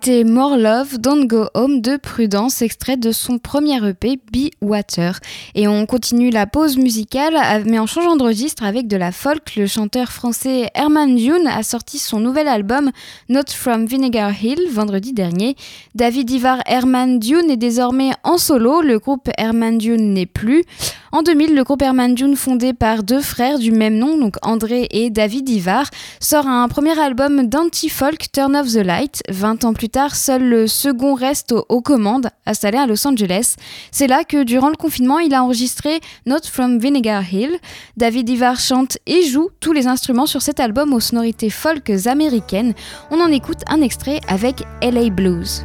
C'était 0.05 0.25
More 0.25 0.57
Love, 0.57 0.97
Don't 0.97 1.27
Go 1.27 1.45
Home 1.53 1.79
de 1.79 1.95
Prudence, 1.95 2.61
extrait 2.61 2.97
de 2.97 3.13
son 3.13 3.37
premier 3.37 3.77
EP 3.87 4.17
Be 4.33 4.49
Water. 4.59 5.17
Et 5.55 5.65
on 5.69 5.85
continue 5.85 6.29
la 6.29 6.45
pause 6.45 6.75
musicale, 6.75 7.63
mais 7.65 7.79
en 7.79 7.85
changeant 7.85 8.17
de 8.17 8.23
registre 8.23 8.65
avec 8.65 8.89
de 8.89 8.97
la 8.97 9.13
folk. 9.13 9.55
Le 9.55 9.65
chanteur 9.65 10.11
français 10.11 10.69
Herman 10.75 11.15
Dune 11.15 11.47
a 11.47 11.63
sorti 11.63 11.99
son 11.99 12.19
nouvel 12.19 12.49
album 12.49 12.91
Not 13.29 13.51
From 13.55 13.85
Vinegar 13.85 14.33
Hill 14.43 14.67
vendredi 14.69 15.13
dernier. 15.13 15.55
David 15.95 16.29
Ivar 16.31 16.57
Herman 16.65 17.17
Dune 17.19 17.49
est 17.49 17.55
désormais 17.55 18.11
en 18.25 18.37
solo, 18.37 18.81
le 18.81 18.99
groupe 18.99 19.29
Herman 19.37 19.77
Dune 19.77 20.13
n'est 20.13 20.25
plus. 20.25 20.65
En 21.13 21.21
2000, 21.21 21.53
le 21.53 21.63
groupe 21.63 21.83
Herman 21.83 22.15
Dune, 22.15 22.35
fondé 22.35 22.73
par 22.73 23.03
deux 23.03 23.21
frères 23.21 23.59
du 23.59 23.71
même 23.71 23.99
nom, 23.99 24.17
donc 24.17 24.35
André 24.41 24.87
et 24.89 25.11
David 25.11 25.47
Ivar, 25.47 25.85
sort 26.19 26.47
un 26.47 26.67
premier 26.67 26.99
album 26.99 27.47
d'anti-folk, 27.47 28.31
Turn 28.31 28.55
Off 28.55 28.73
the 28.73 28.77
Light. 28.77 29.21
20 29.29 29.63
ans 29.63 29.73
plus 29.73 29.89
seul 30.11 30.43
le 30.43 30.67
second 30.67 31.13
reste 31.13 31.53
aux, 31.69 31.81
commandes, 31.81 32.29
installé 32.45 32.77
à 32.77 32.85
Los 32.85 33.07
Angeles. 33.07 33.55
C'est 33.91 34.07
là 34.07 34.23
que, 34.23 34.43
durant 34.43 34.69
le 34.69 34.75
confinement, 34.75 35.19
il 35.19 35.33
a 35.33 35.43
enregistré 35.43 36.01
Note 36.25 36.47
from 36.47 36.79
Vinegar 36.79 37.23
Hill. 37.31 37.57
David 37.97 38.29
Ivar 38.29 38.59
chante 38.59 38.97
et 39.05 39.23
joue 39.23 39.49
tous 39.59 39.73
les 39.73 39.87
instruments 39.87 40.25
sur 40.25 40.41
cet 40.41 40.59
album 40.59 40.93
aux 40.93 40.99
sonorités 40.99 41.49
folk 41.49 41.91
américaines. 42.05 42.73
On 43.11 43.19
en 43.19 43.31
écoute 43.31 43.61
un 43.67 43.81
extrait 43.81 44.19
avec 44.27 44.63
LA 44.81 45.09
Blues. 45.09 45.63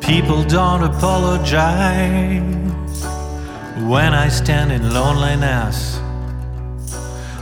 People 0.00 0.44
don't 0.44 0.82
apologize 0.82 2.42
when 3.86 4.12
I 4.12 4.28
stand 4.28 4.70
in 4.70 4.92
loneliness. 4.92 5.98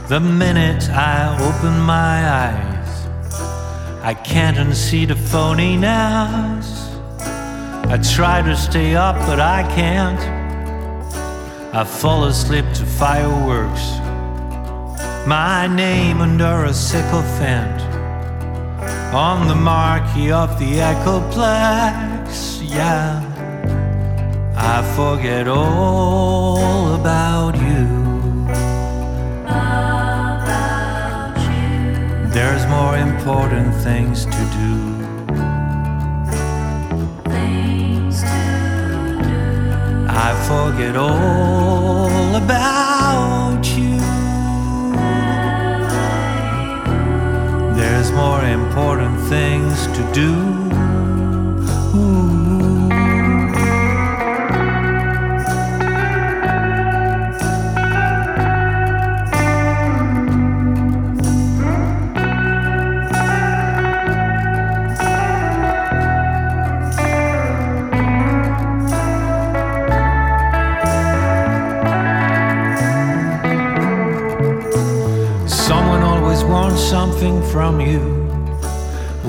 The 0.09 0.19
minute 0.19 0.89
I 0.89 1.35
open 1.39 1.79
my 1.79 2.25
eyes, 2.25 2.82
I 4.05 4.13
can't 4.13 4.57
unsee 4.57 5.07
the 5.07 5.13
phoniness. 5.13 6.67
I 7.89 7.97
try 8.13 8.41
to 8.41 8.53
stay 8.53 8.97
up, 8.97 9.15
but 9.25 9.39
I 9.39 9.63
can't. 9.75 10.19
I 11.73 11.85
fall 11.85 12.25
asleep 12.25 12.65
to 12.73 12.85
fireworks. 12.85 13.85
My 15.25 15.67
name 15.73 16.19
under 16.19 16.65
a 16.65 16.73
sycophant 16.73 17.81
on 19.13 19.47
the 19.47 19.55
marquee 19.55 20.33
of 20.33 20.59
the 20.59 20.79
Echoplex. 20.89 22.59
Yeah, 22.61 23.23
I 24.57 24.83
forget 24.97 25.47
all 25.47 26.95
about 26.95 27.55
you. 27.55 27.72
There's 32.33 32.65
more 32.65 32.97
important 32.97 33.75
things 33.83 34.25
to 34.25 34.31
do. 34.31 34.75
Things 37.29 38.21
to 38.21 38.41
do. 39.21 40.07
I 40.09 40.33
forget 40.47 40.95
all 40.95 42.35
about 42.35 43.63
you. 43.77 43.99
There's 47.75 48.11
more 48.11 48.43
important 48.45 49.19
things 49.29 49.85
to 49.95 50.11
do. 50.11 50.62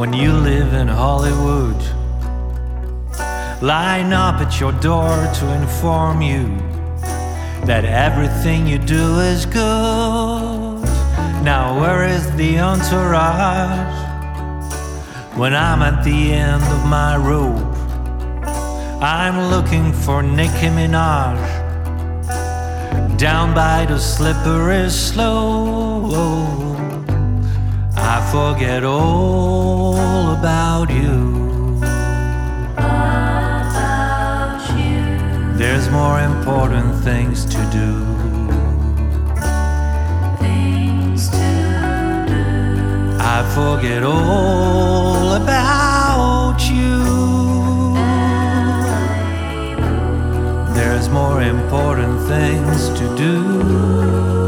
When 0.05 0.13
you 0.13 0.35
live 0.35 0.75
in 0.75 0.87
Hollywood. 0.87 1.81
Line 3.63 4.13
up 4.13 4.35
at 4.45 4.61
your 4.61 4.73
door 4.73 5.17
to 5.39 5.45
inform 5.55 6.21
you 6.21 6.45
that 7.65 7.87
everything 7.87 8.67
you 8.67 8.79
do 8.79 9.21
is 9.21 9.47
good. 9.47 10.83
Now, 11.51 11.81
where 11.81 12.05
is 12.07 12.31
the 12.37 12.59
entourage 12.59 13.97
when 15.39 15.55
I'm 15.55 15.81
at 15.81 16.05
the 16.05 16.35
end 16.35 16.65
of 16.65 16.85
my 16.85 17.17
rope? 17.17 17.75
I'm 19.03 19.37
looking 19.55 19.91
for 19.91 20.23
Nicki 20.23 20.69
Minaj 20.77 21.41
down 23.17 23.55
by 23.55 23.87
the 23.87 23.99
slippery 23.99 24.91
slope. 24.91 26.74
I 28.07 28.21
forget 28.31 28.85
all 28.85 30.33
about 30.33 30.91
you. 30.91 31.79
About 32.77 34.61
you. 34.79 35.57
There's 35.57 35.89
more 35.89 36.21
important 36.21 37.03
things 37.03 37.47
to 37.47 37.59
do. 37.73 38.05
Things 40.39 41.31
to 41.31 41.49
do. 42.29 42.45
I 43.21 43.43
forget 43.55 44.03
all 44.03 45.33
about 45.43 46.61
you. 46.71 47.05
There's 50.75 51.09
more 51.09 51.41
important 51.43 52.21
things 52.29 52.91
to 52.99 53.17
do. 53.17 54.44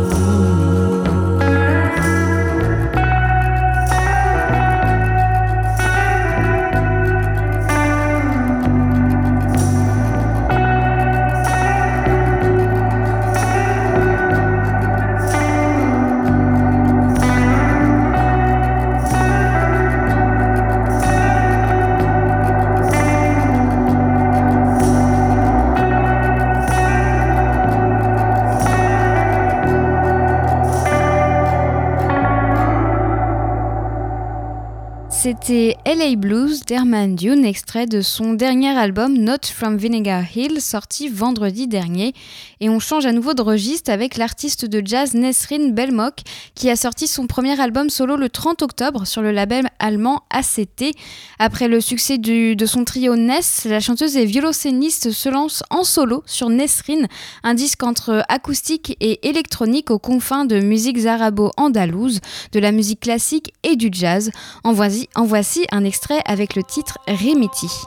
C'était 35.28 35.76
LA 35.84 36.14
Blues 36.14 36.60
d'Herman 36.60 37.16
Dune, 37.16 37.44
extrait 37.44 37.86
de 37.86 38.00
son 38.00 38.34
dernier 38.34 38.68
album 38.68 39.18
Not 39.18 39.48
from 39.52 39.76
Vinegar 39.76 40.22
Hill, 40.36 40.60
sorti 40.60 41.08
vendredi 41.08 41.66
dernier. 41.66 42.14
Et 42.60 42.68
on 42.68 42.78
change 42.78 43.06
à 43.06 43.12
nouveau 43.12 43.34
de 43.34 43.42
registre 43.42 43.90
avec 43.90 44.18
l'artiste 44.18 44.66
de 44.66 44.80
jazz 44.86 45.14
Nesrin 45.14 45.70
Belmok, 45.70 46.20
qui 46.54 46.70
a 46.70 46.76
sorti 46.76 47.08
son 47.08 47.26
premier 47.26 47.60
album 47.60 47.90
solo 47.90 48.14
le 48.14 48.28
30 48.28 48.62
octobre 48.62 49.04
sur 49.04 49.20
le 49.20 49.32
label 49.32 49.68
allemand 49.80 50.22
ACT. 50.30 50.94
Après 51.40 51.66
le 51.66 51.80
succès 51.80 52.18
de 52.18 52.66
son 52.66 52.84
trio 52.84 53.16
Ness, 53.16 53.64
la 53.64 53.80
chanteuse 53.80 54.16
et 54.16 54.26
violoncelliste 54.26 55.10
se 55.10 55.28
lance 55.28 55.64
en 55.70 55.82
solo 55.82 56.22
sur 56.26 56.50
Nesrin, 56.50 57.08
un 57.42 57.54
disque 57.54 57.82
entre 57.82 58.24
acoustique 58.28 58.96
et 59.00 59.28
électronique 59.28 59.90
aux 59.90 59.98
confins 59.98 60.44
de 60.44 60.60
musiques 60.60 61.04
arabo-andalouses, 61.04 62.20
de 62.52 62.60
la 62.60 62.70
musique 62.70 63.00
classique 63.00 63.52
et 63.64 63.74
du 63.74 63.88
jazz. 63.90 64.30
En 64.62 64.72
voici 64.72 65.08
en 65.15 65.25
voici 65.25 65.65
un 65.71 65.83
extrait 65.83 66.21
avec 66.25 66.55
le 66.55 66.63
titre 66.63 66.97
Remiti. 67.07 67.85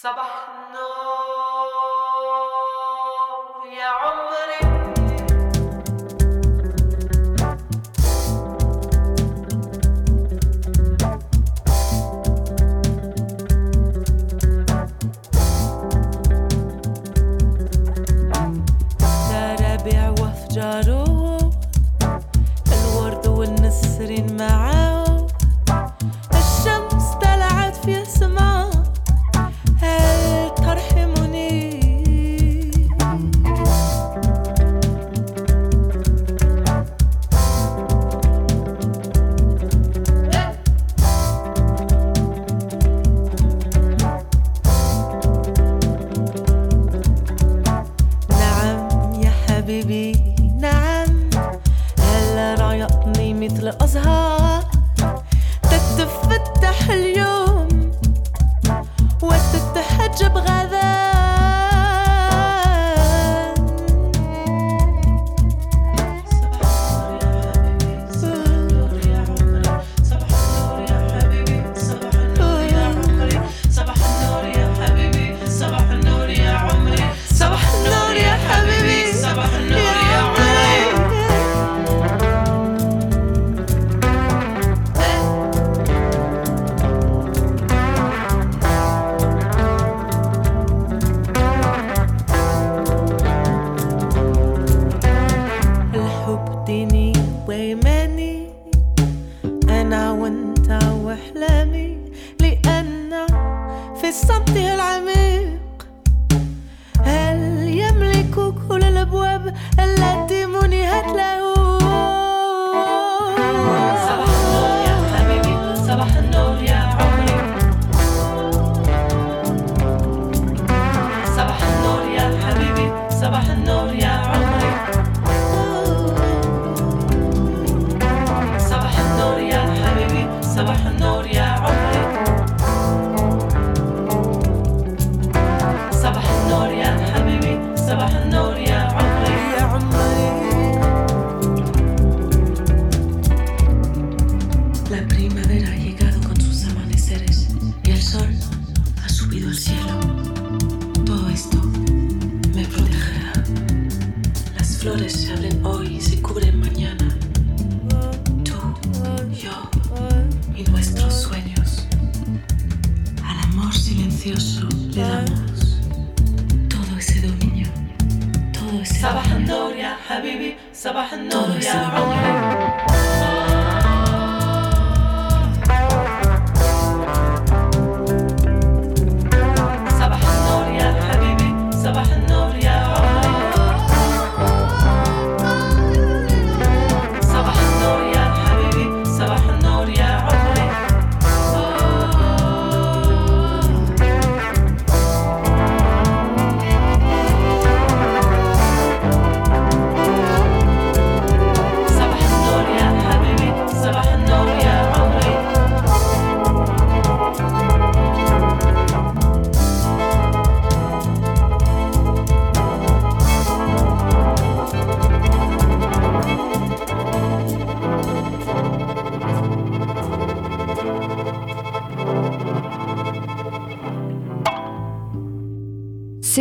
الشمس 0.00 0.02
طلعت 0.02 0.93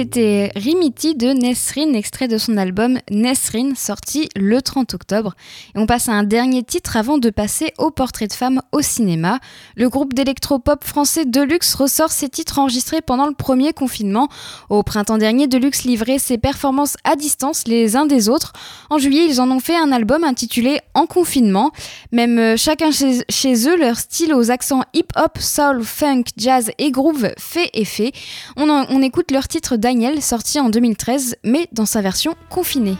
C'était 0.04 0.52
Rimiti 0.54 1.14
de 1.14 1.28
Nesrin, 1.28 1.94
extrait 1.94 2.28
de 2.28 2.36
son 2.36 2.58
album 2.58 2.98
Nesrin, 3.10 3.74
sorti 3.74 4.28
le 4.36 4.60
30 4.60 4.92
octobre. 4.92 5.34
Et 5.74 5.78
on 5.78 5.86
passe 5.86 6.10
à 6.10 6.12
un 6.12 6.24
dernier 6.24 6.62
titre 6.62 6.98
avant 6.98 7.16
de 7.16 7.30
passer 7.30 7.72
au 7.78 7.90
portrait 7.90 8.26
de 8.26 8.34
femme 8.34 8.60
au 8.72 8.82
cinéma. 8.82 9.38
Le 9.76 9.88
groupe 9.88 10.12
d'électropop 10.12 10.84
français 10.84 11.24
Deluxe 11.24 11.74
ressort 11.74 12.12
ses 12.12 12.28
titres 12.28 12.58
enregistrés 12.58 13.00
pendant 13.00 13.26
le 13.26 13.32
premier 13.32 13.72
confinement. 13.72 14.28
Au 14.68 14.82
printemps 14.82 15.16
dernier, 15.16 15.46
Deluxe 15.46 15.84
livrait 15.84 16.18
ses 16.18 16.36
performances 16.36 16.98
à 17.04 17.16
distance 17.16 17.66
les 17.66 17.96
uns 17.96 18.04
des 18.04 18.28
autres. 18.28 18.52
En 18.90 18.98
juillet, 18.98 19.24
ils 19.26 19.40
en 19.40 19.50
ont 19.50 19.60
fait 19.60 19.76
un 19.76 19.90
album 19.90 20.22
intitulé 20.22 20.80
En 20.92 21.06
confinement. 21.06 21.72
Même 22.12 22.38
euh, 22.38 22.56
chacun 22.58 22.90
chez, 22.90 23.68
eux, 23.68 23.78
leur 23.78 23.96
style 23.96 24.34
aux 24.34 24.50
accents 24.50 24.82
hip-hop, 24.92 25.38
soul, 25.38 25.82
funk, 25.82 26.24
jazz 26.36 26.70
et 26.76 26.90
groove 26.90 27.30
fait 27.38 27.70
effet. 27.72 28.12
On, 28.58 29.00
écoute 29.00 29.30
leur 29.30 29.48
titre 29.48 29.78
Sorti 30.20 30.58
en 30.58 30.70
2013, 30.70 31.36
mais 31.44 31.68
dans 31.70 31.86
sa 31.86 32.02
version 32.02 32.34
confinée. 32.50 32.96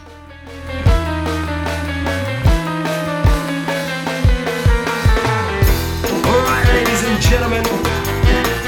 Alright, 6.24 6.66
ladies 6.72 7.02
and 7.02 7.20
gentlemen, 7.20 7.64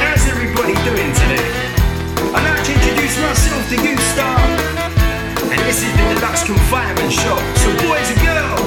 how's 0.00 0.26
everybody 0.26 0.74
doing 0.82 1.12
today? 1.14 1.38
I'd 2.34 2.42
like 2.42 2.64
to 2.64 2.72
introduce 2.72 3.16
myself 3.20 3.68
to 3.68 3.76
you, 3.76 3.96
Star. 4.12 4.36
And 5.48 5.60
this 5.60 5.84
is 5.84 5.92
the 5.92 6.14
Deluxe 6.14 6.42
Confinement 6.42 7.12
Show. 7.12 7.38
So, 7.62 7.70
boys 7.86 8.10
and 8.10 8.20
girls, 8.26 8.60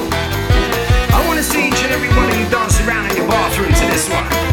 I 1.12 1.22
want 1.26 1.36
to 1.36 1.44
see 1.44 1.68
each 1.68 1.82
and 1.84 1.92
every 1.92 2.08
one 2.16 2.30
of 2.30 2.38
you 2.38 2.48
dance 2.48 2.80
around 2.80 3.10
in 3.10 3.16
your 3.18 3.28
bathroom 3.28 3.68
to 3.68 3.86
this 3.92 4.08
one. 4.08 4.50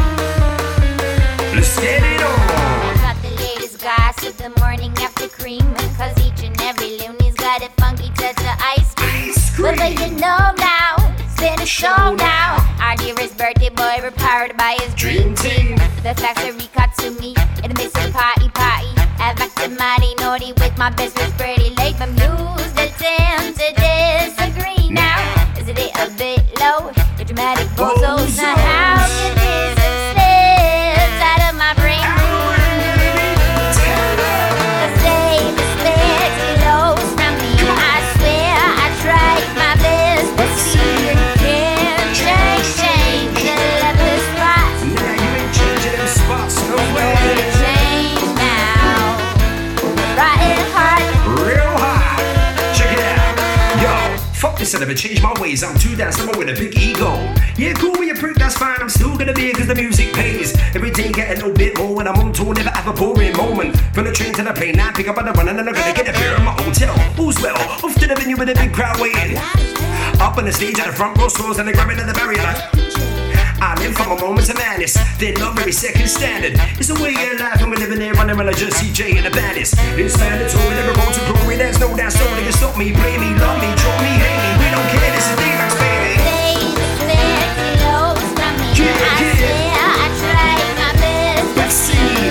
The 4.47 4.59
morning 4.61 4.93
after 4.99 5.27
cream. 5.27 5.73
Cause 5.97 6.15
each 6.25 6.43
and 6.43 6.55
every 6.61 6.97
loony's 6.99 7.35
got 7.35 7.61
a 7.61 7.69
funky 7.81 8.09
touch 8.15 8.39
of 8.39 8.57
ice 8.61 8.93
cream. 8.95 9.33
Well, 9.59 9.75
but 9.75 9.91
you 9.99 10.15
know 10.15 10.53
now, 10.57 10.95
it's 11.19 11.35
been 11.39 11.59
a 11.59 11.65
show 11.65 12.15
now. 12.15 12.57
Our 12.79 12.95
dearest 12.95 13.37
birthday 13.37 13.69
boy, 13.69 13.97
we're 14.01 14.11
powered 14.11 14.55
by 14.55 14.77
his 14.81 14.93
dream 14.95 15.35
team. 15.35 15.75
The 16.03 16.13
factory 16.15 16.67
Katsumi, 16.75 17.33
in 17.63 17.71
the 17.71 17.77
midst 17.77 17.97
of 17.97 18.13
party 18.13 18.49
party. 18.49 18.87
I've 19.19 19.39
acted 19.41 19.77
mighty 19.77 20.13
naughty 20.15 20.53
with 20.53 20.77
my 20.77 20.91
best 20.91 21.17
friend 21.17 21.56
never 54.87 54.97
changed 54.97 55.21
my 55.21 55.33
ways. 55.41 55.63
I'm 55.63 55.77
too 55.77 55.97
down 55.97 56.13
somewhere 56.13 56.37
with 56.37 56.47
a 56.47 56.53
big 56.53 56.77
ego. 56.79 57.11
Yeah, 57.57 57.73
cool 57.73 57.91
with 57.91 58.07
your 58.07 58.15
prick, 58.15 58.37
that's 58.37 58.57
fine. 58.57 58.77
I'm 58.79 58.87
still 58.87 59.17
gonna 59.17 59.33
be 59.33 59.51
cause 59.51 59.67
the 59.67 59.75
music 59.75 60.13
pays. 60.13 60.55
Every 60.73 60.91
day 60.91 61.11
get 61.11 61.29
a 61.31 61.33
little 61.35 61.51
bit 61.51 61.77
more 61.77 61.93
when 61.93 62.07
I'm 62.07 62.15
on 62.15 62.31
tour, 62.31 62.53
never 62.53 62.69
have 62.69 62.87
a 62.87 62.93
boring 62.93 63.35
moment. 63.35 63.77
From 63.93 64.05
the 64.05 64.13
train 64.13 64.33
to 64.35 64.43
the 64.43 64.53
plane, 64.53 64.77
now 64.77 64.93
pick 64.93 65.09
up 65.09 65.17
on 65.17 65.25
the 65.25 65.33
run 65.33 65.49
and 65.49 65.59
I'm 65.59 65.65
gonna 65.65 65.93
get 65.93 66.07
a 66.07 66.13
beer 66.13 66.35
in 66.35 66.43
my 66.45 66.51
hotel. 66.51 66.93
Who's 67.17 67.37
well? 67.41 67.57
Off 67.83 67.95
to 67.95 68.07
the 68.07 68.15
venue 68.15 68.37
with 68.37 68.47
a 68.47 68.55
big 68.55 68.71
crowd 68.71 68.97
waiting. 69.01 69.35
Up 70.21 70.37
on 70.37 70.45
the 70.45 70.53
stage 70.53 70.79
at 70.79 70.87
the 70.87 70.93
front 70.93 71.17
row, 71.17 71.27
slows 71.27 71.59
and 71.59 71.67
the 71.67 71.73
grabbing 71.73 71.99
of 71.99 72.07
the 72.07 72.13
barrier. 72.13 72.41
Like, 72.41 73.16
I 73.59 73.73
live 73.81 73.95
for 73.95 74.05
my 74.05 74.19
moments 74.21 74.49
of 74.49 74.57
madness. 74.57 74.97
They 75.17 75.33
love 75.35 75.57
every 75.57 75.71
second 75.71 76.07
standard. 76.07 76.53
It's 76.77 76.89
the 76.89 76.99
way 77.01 77.13
of 77.13 77.39
life, 77.39 77.61
and 77.61 77.71
we're 77.71 77.81
living 77.81 77.99
there 77.99 78.13
running 78.13 78.37
when 78.37 78.47
I 78.47 78.53
just 78.53 78.77
CJ 78.77 79.17
and 79.17 79.25
the 79.25 79.31
baddest. 79.31 79.73
It's 79.97 80.17
mandatory, 80.17 80.75
never 80.77 80.93
born 80.93 81.11
to 81.13 81.21
glory. 81.25 81.57
There's 81.57 81.79
no 81.79 81.89
doubt, 81.97 82.13
story 82.13 82.43
can 82.43 82.53
stop 82.53 82.77
me, 82.77 82.93
blame 82.93 83.21
me, 83.21 83.33
love 83.41 83.57
me, 83.57 83.73
draw 83.81 83.97
me, 84.05 84.13
hate 84.13 84.37
me. 84.37 84.51
We 84.61 84.69
don't 84.69 84.87
care, 84.93 85.09
this 85.09 85.25
is 85.25 85.35
D-Max, 85.41 85.73
baby. 85.81 86.21
Yeah, 88.77 88.93
yeah. 89.41 90.05
I 90.05 90.13
tried 90.21 90.69
my 90.77 90.93
best. 91.01 91.57
Let's 91.57 91.73
see. 91.73 92.29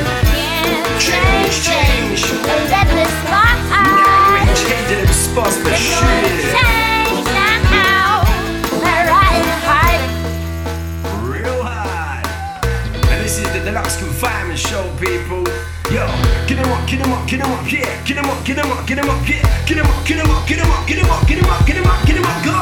Change, 1.02 1.54
change. 1.66 2.22
The 2.22 3.04
spot 3.04 3.58
Now 3.68 4.32
we 4.32 4.46
ain't 4.46 4.56
changing 4.56 5.04
them 5.04 5.12
spots, 5.12 5.58
but 5.62 5.74
shit. 5.74 6.75
Show, 14.66 14.82
people. 14.98 15.46
Yo, 15.94 16.02
get 16.48 16.58
him 16.58 16.72
up, 16.72 16.82
get 16.88 16.98
him 16.98 17.12
up, 17.12 17.26
get 17.28 17.40
him 17.40 17.52
up, 17.52 17.70
yeah. 17.70 18.02
Get 18.04 18.18
him 18.18 18.26
up, 18.26 18.44
get 18.44 18.58
him 18.58 18.72
up, 18.72 18.86
get 18.86 18.98
him 18.98 19.08
up, 19.08 19.28
yeah. 19.28 19.64
Get 19.66 19.78
him 19.78 19.86
up, 19.86 20.04
get 20.04 20.18
him 20.18 20.30
up, 20.30 20.46
get 20.48 20.58
him 20.58 20.70
up, 20.70 20.86
get 20.88 20.98
him 20.98 21.10
up, 21.10 21.26
get 21.28 21.38
him 21.38 21.46
up, 21.46 21.66
get 21.66 21.76
him 21.76 21.86
up, 21.86 22.06
get 22.06 22.16
him 22.16 22.24
up, 22.24 22.44
go. 22.44 22.55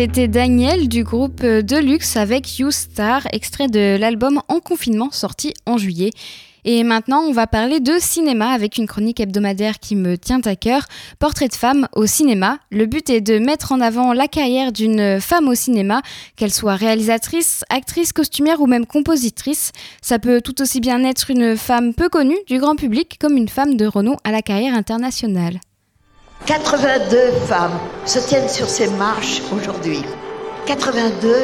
C'était 0.00 0.28
Daniel 0.28 0.86
du 0.86 1.02
groupe 1.02 1.42
Deluxe 1.44 2.16
avec 2.16 2.60
You 2.60 2.70
Star, 2.70 3.26
extrait 3.32 3.66
de 3.66 3.96
l'album 3.98 4.40
En 4.46 4.60
confinement 4.60 5.10
sorti 5.10 5.54
en 5.66 5.76
juillet. 5.76 6.12
Et 6.64 6.84
maintenant, 6.84 7.22
on 7.22 7.32
va 7.32 7.48
parler 7.48 7.80
de 7.80 7.94
cinéma 7.98 8.50
avec 8.50 8.78
une 8.78 8.86
chronique 8.86 9.18
hebdomadaire 9.18 9.80
qui 9.80 9.96
me 9.96 10.16
tient 10.16 10.40
à 10.44 10.54
cœur. 10.54 10.84
Portrait 11.18 11.48
de 11.48 11.54
femme 11.54 11.88
au 11.96 12.06
cinéma. 12.06 12.60
Le 12.70 12.86
but 12.86 13.10
est 13.10 13.20
de 13.20 13.40
mettre 13.40 13.72
en 13.72 13.80
avant 13.80 14.12
la 14.12 14.28
carrière 14.28 14.70
d'une 14.70 15.20
femme 15.20 15.48
au 15.48 15.56
cinéma, 15.56 16.00
qu'elle 16.36 16.52
soit 16.54 16.76
réalisatrice, 16.76 17.64
actrice, 17.68 18.12
costumière 18.12 18.60
ou 18.60 18.68
même 18.68 18.86
compositrice. 18.86 19.72
Ça 20.00 20.20
peut 20.20 20.40
tout 20.40 20.62
aussi 20.62 20.78
bien 20.78 21.02
être 21.02 21.28
une 21.28 21.56
femme 21.56 21.92
peu 21.92 22.08
connue 22.08 22.38
du 22.46 22.60
grand 22.60 22.76
public 22.76 23.16
comme 23.20 23.36
une 23.36 23.48
femme 23.48 23.76
de 23.76 23.86
renom 23.86 24.16
à 24.22 24.30
la 24.30 24.42
carrière 24.42 24.76
internationale. 24.76 25.58
82 26.46 27.32
femmes 27.46 27.78
se 28.06 28.18
tiennent 28.18 28.48
sur 28.48 28.68
ces 28.68 28.88
marches 28.92 29.42
aujourd'hui. 29.52 30.02
82, 30.66 31.34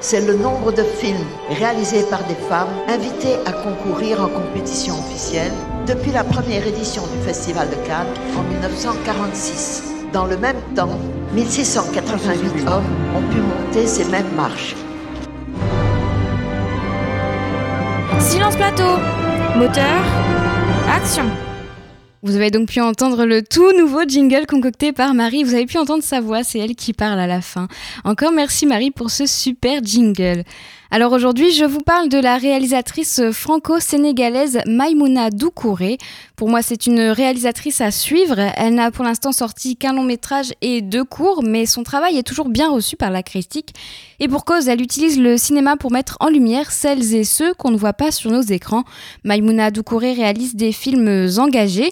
c'est 0.00 0.20
le 0.20 0.34
nombre 0.36 0.72
de 0.72 0.82
films 0.82 1.26
réalisés 1.50 2.04
par 2.04 2.22
des 2.24 2.34
femmes 2.34 2.68
invitées 2.88 3.36
à 3.46 3.52
concourir 3.52 4.22
en 4.22 4.28
compétition 4.28 4.94
officielle 4.98 5.52
depuis 5.86 6.12
la 6.12 6.24
première 6.24 6.66
édition 6.66 7.02
du 7.06 7.26
Festival 7.26 7.68
de 7.70 7.76
Cannes 7.86 8.12
en 8.36 8.42
1946. 8.42 9.84
Dans 10.12 10.26
le 10.26 10.36
même 10.36 10.60
temps, 10.74 10.98
1688 11.32 12.68
hommes 12.68 12.84
ont 13.16 13.32
pu 13.32 13.38
monter 13.38 13.86
ces 13.86 14.04
mêmes 14.04 14.32
marches. 14.36 14.76
Silence 18.20 18.56
plateau 18.56 18.98
Moteur 19.56 20.02
Action 20.90 21.24
vous 22.24 22.36
avez 22.36 22.50
donc 22.50 22.68
pu 22.68 22.80
entendre 22.80 23.26
le 23.26 23.42
tout 23.42 23.76
nouveau 23.78 24.02
jingle 24.08 24.46
concocté 24.46 24.92
par 24.92 25.12
Marie. 25.12 25.44
Vous 25.44 25.54
avez 25.54 25.66
pu 25.66 25.76
entendre 25.76 26.02
sa 26.02 26.22
voix, 26.22 26.42
c'est 26.42 26.58
elle 26.58 26.74
qui 26.74 26.94
parle 26.94 27.20
à 27.20 27.26
la 27.26 27.42
fin. 27.42 27.68
Encore 28.02 28.32
merci 28.32 28.64
Marie 28.64 28.90
pour 28.90 29.10
ce 29.10 29.26
super 29.26 29.84
jingle. 29.84 30.42
Alors 30.96 31.10
aujourd'hui, 31.10 31.50
je 31.50 31.64
vous 31.64 31.80
parle 31.80 32.08
de 32.08 32.18
la 32.18 32.36
réalisatrice 32.36 33.20
franco-sénégalaise 33.32 34.60
Maïmouna 34.64 35.30
Doucouré. 35.30 35.98
Pour 36.36 36.48
moi, 36.48 36.62
c'est 36.62 36.86
une 36.86 37.00
réalisatrice 37.00 37.80
à 37.80 37.90
suivre. 37.90 38.38
Elle 38.38 38.74
n'a 38.74 38.92
pour 38.92 39.04
l'instant 39.04 39.32
sorti 39.32 39.76
qu'un 39.76 39.92
long 39.92 40.04
métrage 40.04 40.52
et 40.60 40.82
deux 40.82 41.02
courts, 41.02 41.42
mais 41.42 41.66
son 41.66 41.82
travail 41.82 42.16
est 42.16 42.22
toujours 42.22 42.48
bien 42.48 42.70
reçu 42.70 42.94
par 42.94 43.10
la 43.10 43.24
critique. 43.24 43.74
Et 44.20 44.28
pour 44.28 44.44
cause, 44.44 44.68
elle 44.68 44.80
utilise 44.80 45.18
le 45.18 45.36
cinéma 45.36 45.76
pour 45.76 45.90
mettre 45.90 46.16
en 46.20 46.28
lumière 46.28 46.70
celles 46.70 47.12
et 47.12 47.24
ceux 47.24 47.54
qu'on 47.54 47.72
ne 47.72 47.76
voit 47.76 47.92
pas 47.92 48.12
sur 48.12 48.30
nos 48.30 48.42
écrans. 48.42 48.84
Maïmouna 49.24 49.72
Doucouré 49.72 50.12
réalise 50.12 50.54
des 50.54 50.70
films 50.70 51.28
engagés. 51.38 51.90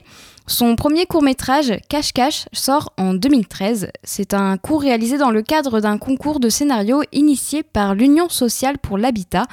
Son 0.52 0.76
premier 0.76 1.06
court-métrage, 1.06 1.72
Cache 1.88 2.12
Cache, 2.12 2.44
sort 2.52 2.92
en 2.98 3.14
2013. 3.14 3.88
C'est 4.04 4.34
un 4.34 4.58
court 4.58 4.82
réalisé 4.82 5.16
dans 5.16 5.30
le 5.30 5.40
cadre 5.40 5.80
d'un 5.80 5.96
concours 5.96 6.40
de 6.40 6.50
scénario 6.50 7.02
initié 7.10 7.62
par 7.62 7.94
l'Union 7.94 8.28
sociale 8.28 8.76
pour 8.76 8.98
l'habitat. 8.98 9.46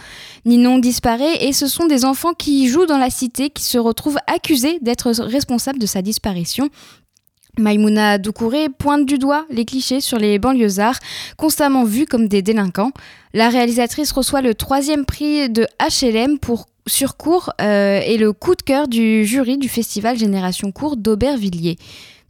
Ninon 0.43 0.77
disparaît 0.77 1.45
et 1.45 1.53
ce 1.53 1.67
sont 1.67 1.85
des 1.85 2.03
enfants 2.03 2.33
qui 2.33 2.67
jouent 2.67 2.85
dans 2.85 2.97
la 2.97 3.09
cité 3.09 3.49
qui 3.49 3.63
se 3.63 3.77
retrouvent 3.77 4.19
accusés 4.27 4.77
d'être 4.81 5.12
responsables 5.12 5.79
de 5.79 5.85
sa 5.85 6.01
disparition. 6.01 6.67
Maïmouna 7.59 8.17
Doucouré 8.17 8.69
pointe 8.69 9.05
du 9.05 9.17
doigt 9.17 9.45
les 9.49 9.65
clichés 9.65 10.01
sur 10.01 10.17
les 10.17 10.39
banlieusards, 10.39 10.99
constamment 11.37 11.83
vus 11.83 12.05
comme 12.05 12.27
des 12.27 12.41
délinquants. 12.41 12.91
La 13.33 13.49
réalisatrice 13.49 14.11
reçoit 14.11 14.41
le 14.41 14.55
troisième 14.55 15.05
prix 15.05 15.49
de 15.49 15.67
HLM 15.79 16.39
pour 16.39 16.65
sur 16.87 17.17
cours 17.17 17.51
euh, 17.61 18.01
et 18.03 18.17
le 18.17 18.33
coup 18.33 18.55
de 18.55 18.61
cœur 18.61 18.87
du 18.87 19.25
jury 19.25 19.57
du 19.57 19.69
festival 19.69 20.17
Génération 20.17 20.71
Court 20.71 20.97
d'Aubervilliers. 20.97 21.77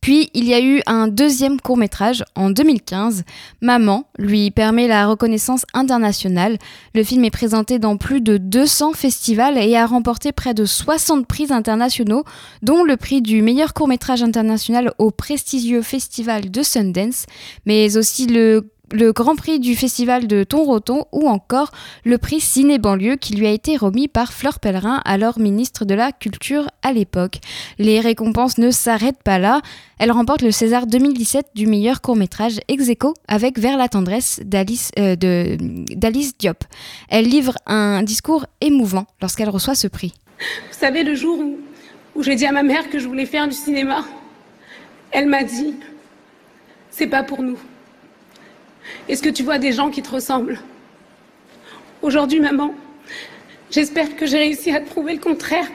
Puis 0.01 0.29
il 0.33 0.45
y 0.45 0.53
a 0.53 0.61
eu 0.61 0.81
un 0.85 1.07
deuxième 1.07 1.59
court 1.59 1.77
métrage 1.77 2.23
en 2.35 2.49
2015. 2.49 3.23
Maman 3.61 4.05
lui 4.17 4.51
permet 4.51 4.87
la 4.87 5.07
reconnaissance 5.07 5.65
internationale. 5.73 6.57
Le 6.95 7.03
film 7.03 7.25
est 7.25 7.31
présenté 7.31 7.79
dans 7.79 7.97
plus 7.97 8.21
de 8.21 8.37
200 8.37 8.93
festivals 8.93 9.57
et 9.57 9.75
a 9.75 9.85
remporté 9.85 10.31
près 10.31 10.53
de 10.53 10.65
60 10.65 11.27
prix 11.27 11.51
internationaux, 11.51 12.23
dont 12.61 12.83
le 12.83 12.97
prix 12.97 13.21
du 13.21 13.41
meilleur 13.41 13.73
court 13.73 13.87
métrage 13.87 14.23
international 14.23 14.93
au 14.97 15.11
prestigieux 15.11 15.81
festival 15.81 16.51
de 16.51 16.63
Sundance, 16.63 17.25
mais 17.65 17.97
aussi 17.97 18.27
le 18.27 18.71
le 18.91 19.11
Grand 19.11 19.35
Prix 19.35 19.59
du 19.59 19.75
Festival 19.75 20.27
de 20.27 20.43
Tonroton 20.43 21.05
ou 21.11 21.27
encore 21.27 21.71
le 22.03 22.17
prix 22.17 22.39
Ciné 22.39 22.77
Banlieue 22.77 23.15
qui 23.15 23.35
lui 23.35 23.47
a 23.47 23.51
été 23.51 23.77
remis 23.77 24.07
par 24.07 24.33
Fleur 24.33 24.59
Pellerin, 24.59 25.01
alors 25.05 25.39
ministre 25.39 25.85
de 25.85 25.93
la 25.93 26.11
Culture 26.11 26.69
à 26.81 26.93
l'époque. 26.93 27.39
Les 27.77 27.99
récompenses 27.99 28.57
ne 28.57 28.71
s'arrêtent 28.71 29.23
pas 29.23 29.39
là. 29.39 29.61
Elle 29.97 30.11
remporte 30.11 30.41
le 30.41 30.51
César 30.51 30.87
2017 30.87 31.47
du 31.55 31.67
meilleur 31.67 32.01
court-métrage 32.01 32.59
ex 32.67 32.89
aequo 32.89 33.13
avec 33.27 33.59
Vers 33.59 33.77
la 33.77 33.87
tendresse 33.87 34.39
d'Alice 34.43 34.91
euh, 34.97 35.15
d'Alice 35.15 36.37
Diop. 36.37 36.63
Elle 37.09 37.25
livre 37.25 37.55
un 37.65 38.03
discours 38.03 38.45
émouvant 38.61 39.05
lorsqu'elle 39.21 39.49
reçoit 39.49 39.75
ce 39.75 39.87
prix. 39.87 40.13
Vous 40.39 40.77
savez, 40.79 41.03
le 41.03 41.15
jour 41.15 41.39
où 42.15 42.23
j'ai 42.23 42.35
dit 42.35 42.45
à 42.45 42.51
ma 42.51 42.63
mère 42.63 42.89
que 42.89 42.99
je 42.99 43.07
voulais 43.07 43.25
faire 43.25 43.47
du 43.47 43.55
cinéma, 43.55 44.05
elle 45.11 45.27
m'a 45.27 45.43
dit 45.43 45.75
C'est 46.91 47.07
pas 47.07 47.23
pour 47.23 47.41
nous. 47.43 47.57
Est-ce 49.07 49.23
que 49.23 49.29
tu 49.29 49.43
vois 49.43 49.57
des 49.57 49.71
gens 49.71 49.89
qui 49.89 50.01
te 50.01 50.11
ressemblent 50.11 50.59
Aujourd'hui, 52.01 52.39
maman, 52.39 52.73
j'espère 53.71 54.15
que 54.15 54.25
j'ai 54.25 54.37
réussi 54.37 54.71
à 54.71 54.79
te 54.79 54.89
prouver 54.89 55.13
le 55.13 55.19
contraire. 55.19 55.65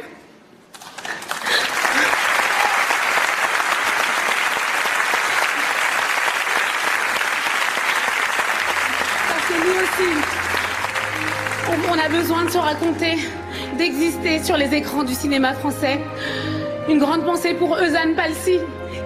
Parce 9.29 9.47
que 9.49 9.53
nous 9.53 9.75
aussi, 9.83 10.11
on, 11.91 11.99
a 11.99 12.09
besoin 12.09 12.45
de 12.45 12.51
se 12.51 12.59
raconter, 12.59 13.17
d'exister 13.77 14.43
sur 14.43 14.57
les 14.57 14.73
écrans 14.75 15.03
du 15.03 15.15
cinéma 15.15 15.53
français. 15.53 16.01
Une 16.89 16.99
grande 16.99 17.25
pensée 17.25 17.55
pour 17.55 17.77
Eusanne 17.77 18.15
Palsy, 18.15 18.59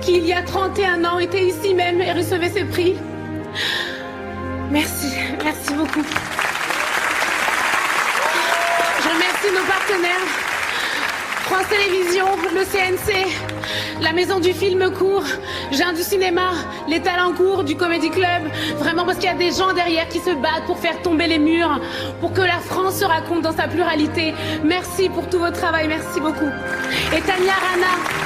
qui 0.03 0.19
il 0.19 0.27
y 0.27 0.33
a 0.33 0.43
31 0.43 1.05
ans 1.05 1.19
était 1.19 1.45
ici 1.45 1.75
même 1.75 2.01
et 2.01 2.13
recevait 2.13 2.51
ce 2.51 2.65
prix. 2.65 2.95
Merci, 4.71 5.15
merci 5.43 5.73
beaucoup. 5.73 6.05
Je 9.03 9.09
remercie 9.09 9.51
nos 9.55 9.65
partenaires, 9.67 10.27
France 11.45 11.69
Télévisions, 11.71 12.29
le 12.55 12.65
CNC, 12.65 13.27
la 14.03 14.13
maison 14.13 14.41
du 14.41 14.53
film 14.53 14.91
court, 14.93 15.25
Jean 15.73 15.95
du 15.95 16.03
cinéma, 16.03 16.51
les 16.87 17.01
talents 17.01 17.33
courts 17.33 17.65
du 17.65 17.77
Comedy 17.77 18.11
Club. 18.11 18.43
Vraiment 18.77 19.07
parce 19.07 19.17
qu'il 19.17 19.31
y 19.31 19.33
a 19.33 19.37
des 19.37 19.53
gens 19.53 19.73
derrière 19.73 20.07
qui 20.09 20.19
se 20.19 20.31
battent 20.31 20.67
pour 20.67 20.79
faire 20.79 21.01
tomber 21.01 21.29
les 21.29 21.39
murs, 21.39 21.81
pour 22.21 22.35
que 22.35 22.43
la 22.43 22.59
France 22.59 22.99
se 22.99 23.05
raconte 23.07 23.43
dans 23.43 23.57
sa 23.57 23.69
pluralité. 23.69 24.35
Merci 24.65 25.09
pour 25.09 25.31
tout 25.31 25.39
votre 25.39 25.59
travail, 25.59 25.89
merci 25.89 26.21
beaucoup. 26.21 26.51
Et 27.17 27.21
Tania 27.23 27.55
Rana. 27.55 28.18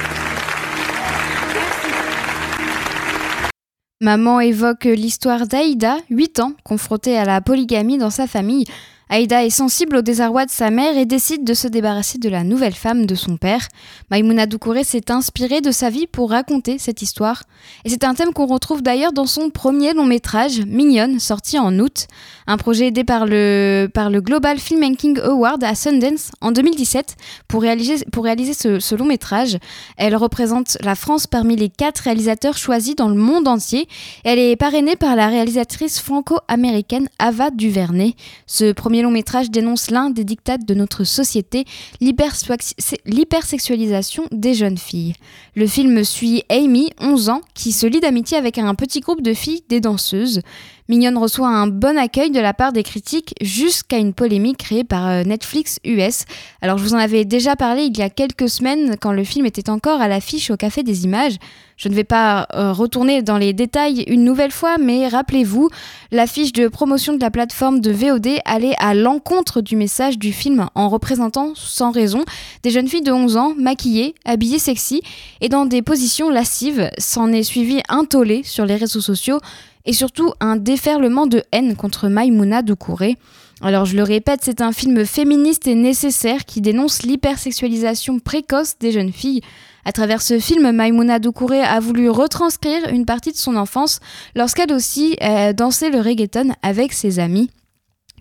Maman 4.03 4.41
évoque 4.41 4.83
l'histoire 4.83 5.47
d'Aïda, 5.47 5.95
8 6.09 6.41
ans, 6.41 6.51
confrontée 6.65 7.17
à 7.17 7.23
la 7.23 7.39
polygamie 7.39 7.97
dans 7.97 8.09
sa 8.09 8.27
famille. 8.27 8.65
Aïda 9.09 9.43
est 9.43 9.49
sensible 9.49 9.97
au 9.97 10.01
désarroi 10.01 10.45
de 10.45 10.51
sa 10.51 10.69
mère 10.69 10.97
et 10.97 11.05
décide 11.05 11.43
de 11.43 11.53
se 11.53 11.67
débarrasser 11.67 12.17
de 12.17 12.29
la 12.29 12.43
nouvelle 12.43 12.73
femme 12.73 13.05
de 13.05 13.15
son 13.15 13.37
père. 13.37 13.67
Maïmouna 14.09 14.45
Doucouré 14.45 14.83
s'est 14.83 15.11
inspirée 15.11 15.61
de 15.61 15.71
sa 15.71 15.89
vie 15.89 16.07
pour 16.07 16.31
raconter 16.31 16.77
cette 16.79 17.01
histoire. 17.01 17.43
Et 17.85 17.89
c'est 17.89 18.03
un 18.03 18.15
thème 18.15 18.33
qu'on 18.33 18.45
retrouve 18.45 18.81
d'ailleurs 18.81 19.13
dans 19.13 19.25
son 19.25 19.49
premier 19.49 19.93
long 19.93 20.05
métrage, 20.05 20.61
Mignonne, 20.65 21.19
sorti 21.19 21.59
en 21.59 21.77
août. 21.79 22.07
Un 22.47 22.57
projet 22.57 22.87
aidé 22.87 23.03
par 23.03 23.25
le, 23.25 23.89
par 23.93 24.09
le 24.09 24.21
Global 24.21 24.57
Filmmaking 24.57 25.19
Award 25.19 25.63
à 25.63 25.75
Sundance 25.75 26.31
en 26.41 26.51
2017 26.51 27.15
pour 27.47 27.61
réaliser, 27.61 28.05
pour 28.11 28.23
réaliser 28.23 28.53
ce, 28.53 28.95
long 28.95 29.05
métrage. 29.05 29.57
Elle 29.97 30.15
représente 30.15 30.77
la 30.81 30.95
France 30.95 31.27
parmi 31.27 31.55
les 31.55 31.69
quatre 31.69 31.99
réalisateurs 31.99 32.57
choisis 32.57 32.95
dans 32.95 33.09
le 33.09 33.15
monde 33.15 33.47
entier. 33.47 33.87
Elle 34.23 34.39
est 34.39 34.55
parrainée 34.55 34.95
par 34.95 35.15
la 35.15 35.27
réalisatrice 35.27 35.99
franco-américaine 35.99 37.09
Ava 37.19 37.49
DuVernay. 37.49 38.13
Ce 38.45 38.71
long 39.01 39.11
métrage 39.11 39.49
dénonce 39.49 39.91
l'un 39.91 40.09
des 40.09 40.23
dictats 40.23 40.57
de 40.57 40.73
notre 40.73 41.03
société, 41.03 41.65
l'hypersexualisation 42.01 44.23
des 44.31 44.53
jeunes 44.53 44.77
filles. 44.77 45.13
Le 45.55 45.67
film 45.67 46.03
suit 46.03 46.43
Amy, 46.49 46.91
11 46.99 47.29
ans, 47.29 47.41
qui 47.53 47.71
se 47.71 47.87
lie 47.87 47.99
d'amitié 47.99 48.37
avec 48.37 48.57
un 48.57 48.75
petit 48.75 48.99
groupe 48.99 49.21
de 49.21 49.33
filles, 49.33 49.63
des 49.69 49.81
danseuses. 49.81 50.41
Mignonne 50.89 51.17
reçoit 51.17 51.47
un 51.47 51.67
bon 51.67 51.97
accueil 51.97 52.29
de 52.29 52.39
la 52.39 52.53
part 52.53 52.73
des 52.73 52.83
critiques 52.83 53.33
jusqu'à 53.41 53.97
une 53.97 54.13
polémique 54.13 54.57
créée 54.57 54.83
par 54.83 55.07
euh, 55.07 55.23
Netflix 55.23 55.79
US. 55.85 56.25
Alors 56.61 56.77
je 56.77 56.83
vous 56.83 56.93
en 56.93 56.97
avais 56.97 57.23
déjà 57.23 57.55
parlé 57.55 57.83
il 57.83 57.97
y 57.97 58.01
a 58.01 58.09
quelques 58.09 58.49
semaines 58.49 58.95
quand 58.99 59.13
le 59.13 59.23
film 59.23 59.45
était 59.45 59.69
encore 59.69 60.01
à 60.01 60.07
l'affiche 60.07 60.51
au 60.51 60.57
Café 60.57 60.83
des 60.83 61.05
Images. 61.05 61.37
Je 61.77 61.89
ne 61.89 61.93
vais 61.93 62.03
pas 62.03 62.47
euh, 62.53 62.71
retourner 62.71 63.21
dans 63.21 63.37
les 63.37 63.53
détails 63.53 64.03
une 64.07 64.23
nouvelle 64.23 64.51
fois, 64.51 64.77
mais 64.77 65.07
rappelez-vous, 65.07 65.69
l'affiche 66.11 66.51
de 66.53 66.67
promotion 66.67 67.13
de 67.13 67.21
la 67.21 67.31
plateforme 67.31 67.79
de 67.79 67.91
VOD 67.91 68.27
allait 68.45 68.75
à 68.79 68.93
l'encontre 68.93 69.61
du 69.61 69.75
message 69.75 70.19
du 70.19 70.33
film 70.33 70.67
en 70.75 70.89
représentant 70.89 71.53
sans 71.55 71.91
raison 71.91 72.25
des 72.61 72.69
jeunes 72.69 72.87
filles 72.87 73.01
de 73.01 73.11
11 73.11 73.37
ans 73.37 73.53
maquillées, 73.57 74.15
habillées 74.25 74.59
sexy 74.59 75.01
et 75.41 75.49
dans 75.49 75.65
des 75.65 75.81
positions 75.81 76.29
lascives. 76.29 76.89
S'en 76.97 77.31
est 77.31 77.43
suivi 77.43 77.81
un 77.89 78.05
tollé 78.05 78.43
sur 78.43 78.65
les 78.65 78.75
réseaux 78.75 79.01
sociaux 79.01 79.39
et 79.85 79.93
surtout 79.93 80.33
un 80.39 80.55
déferlement 80.55 81.27
de 81.27 81.43
haine 81.51 81.75
contre 81.75 82.07
Maïmouna 82.07 82.61
Doucouré. 82.61 83.17
Alors 83.61 83.85
je 83.85 83.95
le 83.95 84.03
répète, 84.03 84.41
c'est 84.43 84.61
un 84.61 84.71
film 84.71 85.05
féministe 85.05 85.67
et 85.67 85.75
nécessaire 85.75 86.45
qui 86.45 86.61
dénonce 86.61 87.03
l'hypersexualisation 87.03 88.19
précoce 88.19 88.77
des 88.79 88.91
jeunes 88.91 89.13
filles. 89.13 89.41
À 89.85 89.91
travers 89.91 90.21
ce 90.21 90.39
film, 90.39 90.71
Maïmouna 90.71 91.19
Doucouré 91.19 91.61
a 91.61 91.79
voulu 91.79 92.09
retranscrire 92.09 92.87
une 92.89 93.05
partie 93.05 93.31
de 93.31 93.37
son 93.37 93.55
enfance 93.55 93.99
lorsqu'elle 94.35 94.71
aussi 94.71 95.17
euh, 95.21 95.53
dansait 95.53 95.89
le 95.89 95.99
reggaeton 95.99 96.53
avec 96.61 96.93
ses 96.93 97.19
amis. 97.19 97.49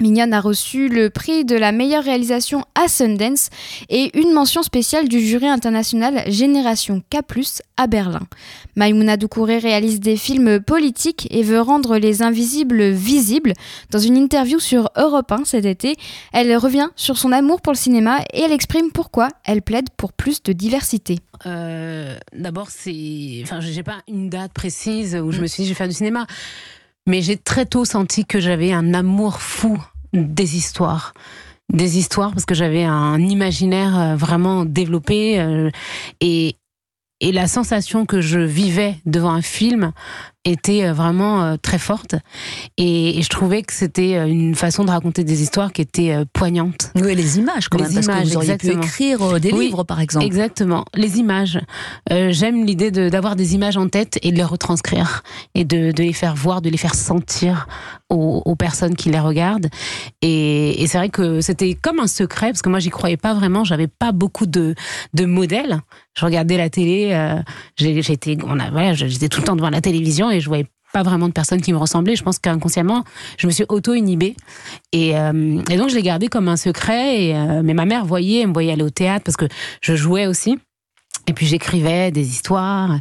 Mignonne 0.03 0.35
a 0.35 0.41
reçu 0.41 0.89
le 0.89 1.11
prix 1.11 1.45
de 1.45 1.55
la 1.55 1.71
meilleure 1.71 2.03
réalisation 2.03 2.65
à 2.75 2.89
Sundance 2.89 3.51
et 3.89 4.11
une 4.19 4.33
mention 4.33 4.63
spéciale 4.63 5.09
du 5.09 5.21
jury 5.21 5.47
international 5.47 6.25
Génération 6.27 7.01
K+, 7.09 7.19
à 7.77 7.87
Berlin. 7.87 8.27
Maïmouna 8.75 9.17
Doucouré 9.17 9.59
réalise 9.59 10.01
des 10.01 10.17
films 10.17 10.61
politiques 10.61 11.29
et 11.31 11.45
veut 11.45 11.61
rendre 11.61 11.99
les 11.99 12.23
invisibles 12.23 12.91
visibles. 12.91 13.53
Dans 13.91 14.01
une 14.01 14.17
interview 14.17 14.59
sur 14.59 14.91
Europe 14.97 15.31
1 15.31 15.45
cet 15.45 15.65
été, 15.65 15.95
elle 16.33 16.55
revient 16.57 16.89
sur 16.97 17.17
son 17.17 17.31
amour 17.31 17.61
pour 17.61 17.73
le 17.73 17.79
cinéma 17.79 18.23
et 18.33 18.41
elle 18.41 18.53
exprime 18.53 18.91
pourquoi 18.93 19.29
elle 19.45 19.63
plaide 19.63 19.89
pour 19.97 20.13
plus 20.13 20.43
de 20.43 20.53
diversité. 20.53 21.21
Euh, 21.47 22.17
D'abord, 22.35 22.71
c'est, 22.71 23.41
enfin, 23.45 23.61
j'ai 23.61 23.85
pas 23.85 24.03
une 24.09 24.29
date 24.29 24.53
précise 24.53 25.15
où 25.15 25.31
je 25.31 25.41
me 25.41 25.47
suis 25.47 25.63
dit 25.63 25.69
je 25.69 25.75
vais 25.75 25.79
faire 25.79 25.89
du 25.89 25.95
cinéma. 25.95 26.27
Mais 27.07 27.21
j'ai 27.21 27.37
très 27.37 27.67
tôt 27.67 27.85
senti 27.85 28.25
que 28.25 28.39
j'avais 28.39 28.73
un 28.73 28.95
amour 28.95 29.41
fou 29.41 29.77
des 30.13 30.57
histoires. 30.57 31.15
Des 31.73 31.99
histoires 31.99 32.33
parce 32.33 32.45
que 32.45 32.55
j'avais 32.55 32.85
un 32.85 33.19
imaginaire 33.19 33.99
euh, 33.99 34.17
vraiment 34.17 34.65
développé 34.65 35.41
euh, 35.41 35.71
et, 36.21 36.57
et 37.21 37.33
la 37.33 37.47
sensation 37.47 38.05
que 38.05 38.21
je 38.21 38.41
vivais 38.41 38.97
devant 39.07 39.31
un 39.31 39.43
film 39.43 39.93
était 40.45 40.85
euh, 40.85 40.93
vraiment 40.93 41.43
euh, 41.45 41.57
très 41.61 41.79
forte 41.79 42.17
et, 42.77 43.19
et 43.19 43.23
je 43.23 43.29
trouvais 43.29 43.63
que 43.63 43.73
c'était 43.73 44.17
euh, 44.17 44.27
une 44.27 44.55
façon 44.55 44.85
de 44.85 44.91
raconter 44.91 45.23
des 45.25 45.43
histoires 45.43 45.73
qui 45.73 45.83
était 45.83 46.17
poignante. 46.33 46.91
Oui, 46.97 47.15
les 47.15 47.39
images 47.39 47.69
quand 47.69 47.79
Les 47.79 47.85
même, 47.85 47.95
parce 48.05 48.07
que 48.25 48.29
vous 48.29 48.37
auriez 48.37 48.57
pu 48.57 48.71
écrire 48.71 49.39
des 49.41 49.53
Oui, 49.53 49.67
livres 49.67 49.85
par 49.85 50.01
exemple. 50.01 50.27
Exactement, 50.27 50.85
les 50.95 51.19
images. 51.19 51.61
Euh, 52.11 52.33
J'aime 52.33 52.65
l'idée 52.65 52.91
de- 52.91 53.09
d'avoir 53.09 53.37
des 53.37 53.55
images 53.55 53.77
en 53.77 53.89
tête 53.89 54.19
et 54.23 54.33
de 54.33 54.37
les 54.37 54.43
retranscrire 54.45 55.23
et 55.55 55.65
de, 55.65 55.93
de 55.93 56.03
les 56.03 56.13
faire 56.13 56.35
voir, 56.35 56.61
de 56.61 56.71
les 56.71 56.77
faire 56.77 56.95
sentir 56.95 57.69
aux, 58.11 58.43
aux 58.45 58.57
personnes 58.57 58.97
qui 58.97 59.11
les 59.11 59.21
regardent. 59.21 59.69
Et, 60.23 60.83
et 60.83 60.87
c'est 60.87 60.99
vrai 60.99 61.09
que 61.09 61.41
c'était 61.41 61.75
comme 61.75 62.01
un 62.01 62.07
secret 62.07 62.49
parce 62.49 62.63
que 62.63 62.69
moi 62.69 62.79
j'y 62.81 62.91
croyais 62.91 63.17
pas 63.17 63.35
vraiment. 63.35 63.65
J'avais 63.65 63.87
pas 63.87 64.13
beaucoup 64.13 64.47
de, 64.47 64.75
de 65.15 65.25
modèles. 65.25 65.81
Je 66.15 66.25
regardais 66.25 66.57
la 66.59 66.69
télé. 66.69 67.11
euh, 67.13 67.41
j'étais, 67.77 68.37
voilà, 68.45 68.93
j'étais 68.95 69.29
tout 69.29 69.41
le 69.41 69.47
temps 69.47 69.57
devant 69.57 69.71
la 69.71 69.81
télévision 69.81 70.31
et 70.33 70.41
je 70.41 70.49
voyais 70.49 70.67
pas 70.93 71.03
vraiment 71.03 71.29
de 71.29 71.33
personnes 71.33 71.63
qui 71.63 71.73
me 71.73 71.79
ressemblaient. 71.79 72.17
Je 72.17 72.23
pense 72.23 72.39
qu'inconsciemment, 72.39 73.05
je 73.39 73.47
me 73.47 73.53
suis 73.53 73.65
auto-inhibée. 73.69 74.37
Et, 74.93 75.17
euh, 75.17 75.63
et 75.71 75.77
donc, 75.77 75.89
je 75.89 75.95
l'ai 75.95 76.03
gardé 76.03 76.29
comme 76.29 76.49
un 76.49 76.57
secret. 76.57 77.23
Et, 77.23 77.37
euh, 77.37 77.63
mais 77.65 77.75
ma 77.75 77.87
mère 77.87 78.05
voyait, 78.05 78.41
elle 78.41 78.49
me 78.49 78.53
voyait 78.53 78.73
aller 78.73 78.83
au 78.83 78.91
théâtre 78.91 79.25
parce 79.25 79.37
que 79.37 79.47
je 79.81 79.97
jouais 79.97 80.27
aussi. 80.27 80.59
Et 81.27 81.33
puis, 81.33 81.47
j'écrivais 81.47 82.11
des 82.11 82.29
histoires. 82.29 82.99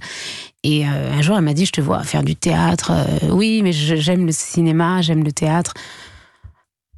Et 0.63 0.87
euh, 0.87 1.13
un 1.13 1.21
jour, 1.21 1.35
elle 1.37 1.43
m'a 1.43 1.53
dit, 1.53 1.65
je 1.65 1.71
te 1.71 1.81
vois 1.81 2.03
faire 2.03 2.23
du 2.23 2.35
théâtre. 2.35 2.91
Oui, 3.29 3.61
mais 3.63 3.73
j'aime 3.73 4.25
le 4.25 4.31
cinéma, 4.31 5.01
j'aime 5.01 5.23
le 5.23 5.31
théâtre. 5.31 5.73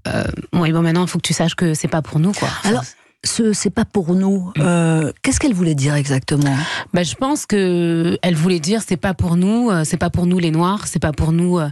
Euh, 0.08 0.24
oui, 0.54 0.72
bon, 0.72 0.82
maintenant, 0.82 1.04
il 1.06 1.10
faut 1.10 1.18
que 1.18 1.28
tu 1.28 1.34
saches 1.34 1.56
que 1.56 1.74
c'est 1.74 1.88
pas 1.88 2.02
pour 2.02 2.20
nous, 2.20 2.34
quoi. 2.34 2.50
Ce 3.26 3.54
c'est 3.54 3.70
pas 3.70 3.86
pour 3.86 4.16
nous. 4.16 4.52
euh, 4.60 5.12
Qu'est-ce 5.22 5.40
qu'elle 5.40 5.54
voulait 5.54 5.76
dire 5.76 5.96
exactement? 5.96 6.56
Bah, 6.94 7.04
je 7.04 7.16
pense 7.16 7.46
que 7.46 8.18
elle 8.22 8.36
voulait 8.36 8.60
dire 8.60 8.82
c'est 8.86 8.98
pas 8.98 9.14
pour 9.14 9.36
nous, 9.38 9.70
euh, 9.70 9.84
c'est 9.86 9.98
pas 9.98 10.10
pour 10.10 10.26
nous 10.26 10.40
les 10.40 10.52
noirs, 10.52 10.88
c'est 10.88 11.00
pas 11.00 11.12
pour 11.14 11.32
nous 11.32 11.58
euh, 11.58 11.70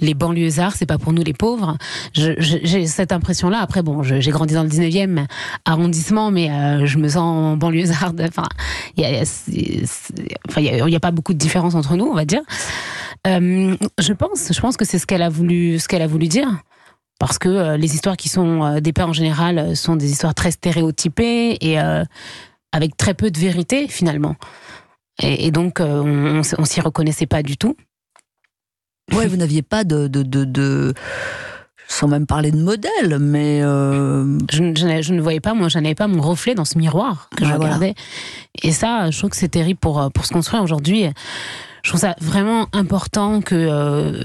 les 0.00 0.14
banlieusards, 0.14 0.74
c'est 0.76 0.86
pas 0.86 0.98
pour 0.98 1.12
nous 1.12 1.22
les 1.22 1.32
pauvres. 1.32 1.76
J'ai 2.14 2.86
cette 2.86 3.12
impression-là. 3.12 3.60
Après, 3.60 3.82
bon, 3.82 4.02
j'ai 4.02 4.30
grandi 4.30 4.54
dans 4.54 4.62
le 4.62 4.68
19e 4.68 5.26
arrondissement, 5.64 6.30
mais 6.30 6.50
euh, 6.50 6.86
je 6.86 6.98
me 6.98 7.08
sens 7.08 7.58
banlieusarde. 7.58 8.20
Enfin, 8.28 8.48
il 8.96 9.04
y 9.04 10.94
a, 10.94 10.96
a 10.96 11.00
pas 11.00 11.10
beaucoup 11.10 11.32
de 11.32 11.38
différence 11.38 11.74
entre 11.74 11.96
nous, 11.96 12.04
on 12.06 12.14
va 12.14 12.24
dire. 12.24 12.42
Euh, 13.26 13.76
je 13.98 14.12
pense, 14.12 14.52
je 14.52 14.60
pense 14.60 14.76
que 14.76 14.84
c'est 14.84 14.98
ce 14.98 15.06
qu'elle 15.06 15.22
a 15.22 15.28
voulu, 15.28 15.78
ce 15.78 15.88
qu'elle 15.88 16.02
a 16.02 16.06
voulu 16.06 16.26
dire. 16.28 16.48
Parce 17.20 17.38
que 17.38 17.48
euh, 17.48 17.76
les 17.76 17.94
histoires 17.94 18.16
qui 18.16 18.28
sont 18.28 18.64
euh, 18.64 18.80
dépeintes 18.80 19.10
en 19.10 19.12
général 19.12 19.58
euh, 19.58 19.74
sont 19.76 19.94
des 19.94 20.10
histoires 20.10 20.34
très 20.34 20.50
stéréotypées 20.50 21.56
et 21.60 21.78
avec 22.72 22.96
très 22.96 23.14
peu 23.14 23.30
de 23.30 23.38
vérité 23.38 23.86
finalement. 23.86 24.34
Et, 25.22 25.46
et 25.46 25.50
donc, 25.52 25.78
on, 25.80 26.40
on 26.58 26.64
s'y 26.64 26.80
reconnaissait 26.80 27.26
pas 27.26 27.42
du 27.44 27.56
tout. 27.56 27.76
Ouais, 29.12 29.26
vous 29.26 29.36
n'aviez 29.36 29.62
pas 29.62 29.84
de, 29.84 30.08
de, 30.08 30.22
de, 30.22 30.44
de- 30.44 30.94
sans 31.88 32.06
même 32.06 32.24
parler 32.26 32.52
de 32.52 32.56
modèle, 32.62 33.18
mais 33.18 33.60
euh, 33.62 34.38
Je, 34.52 34.62
ne- 34.62 34.74
je 34.76 35.02
je 35.02 35.14
voyais 35.20 35.40
pas, 35.40 35.52
moi, 35.54 35.68
je 35.68 35.78
n'avais 35.80 35.96
pas 35.96 36.06
mon 36.06 36.22
reflet 36.22 36.54
dans 36.54 36.64
ce 36.64 36.78
miroir 36.78 37.28
que 37.36 37.44
je 37.44 37.50
Ouais, 37.50 37.56
voilà. 37.56 37.74
regardais. 37.74 37.94
Et 38.62 38.70
ça, 38.72 39.10
je 39.10 39.18
trouve 39.18 39.30
que 39.30 39.36
c'est 39.36 39.48
terrible 39.48 39.80
pour, 39.80 40.10
pour 40.12 40.24
se 40.24 40.32
construire 40.32 40.62
aujourd'hui. 40.62 41.06
Je 41.82 41.88
trouve 41.90 42.00
ça 42.00 42.14
vraiment 42.20 42.66
important 42.72 43.40
que, 43.40 43.54
euh, 43.54 44.24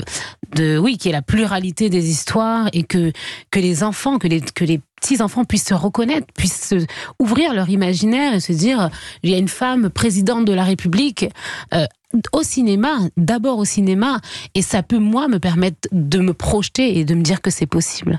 de, 0.56 0.78
oui, 0.78 0.98
qu'il 0.98 1.10
y 1.10 1.14
ait 1.14 1.18
la 1.18 1.22
pluralité 1.22 1.90
des 1.90 2.10
histoires 2.10 2.70
et 2.74 2.84
que, 2.84 3.12
que 3.52 3.60
les 3.60 3.84
enfants, 3.84 4.18
que 4.20 4.28
les, 4.28 4.42
que 4.42 4.66
les 4.66 4.82
petits 5.02 5.22
enfants 5.22 5.46
puissent 5.46 5.66
se 5.68 5.74
reconnaître, 5.74 6.28
puissent 6.36 6.70
se- 6.70 6.86
ouvrir 7.20 7.54
leur 7.54 7.70
imaginaire 7.70 8.34
et 8.34 8.40
se 8.40 8.54
dire, 8.54 8.90
il 9.24 9.30
y 9.30 9.34
a 9.36 9.38
une 9.38 9.48
femme 9.48 9.90
présidente 9.90 10.46
de 10.46 10.54
la 10.54 10.64
République. 10.64 11.26
euh, 11.74 11.86
au 12.32 12.44
cinéma, 12.44 13.00
d'abord 13.18 13.58
au 13.60 13.66
cinéma, 13.66 14.22
et 14.54 14.62
ça 14.62 14.84
peut 14.84 15.00
moi 15.00 15.28
me 15.28 15.38
permettre 15.38 15.90
de 15.92 16.20
me 16.20 16.34
projeter 16.34 16.98
et 16.98 17.04
de 17.04 17.14
me 17.14 17.22
dire 17.22 17.42
que 17.42 17.50
c'est 17.52 17.66
possible. 17.66 18.18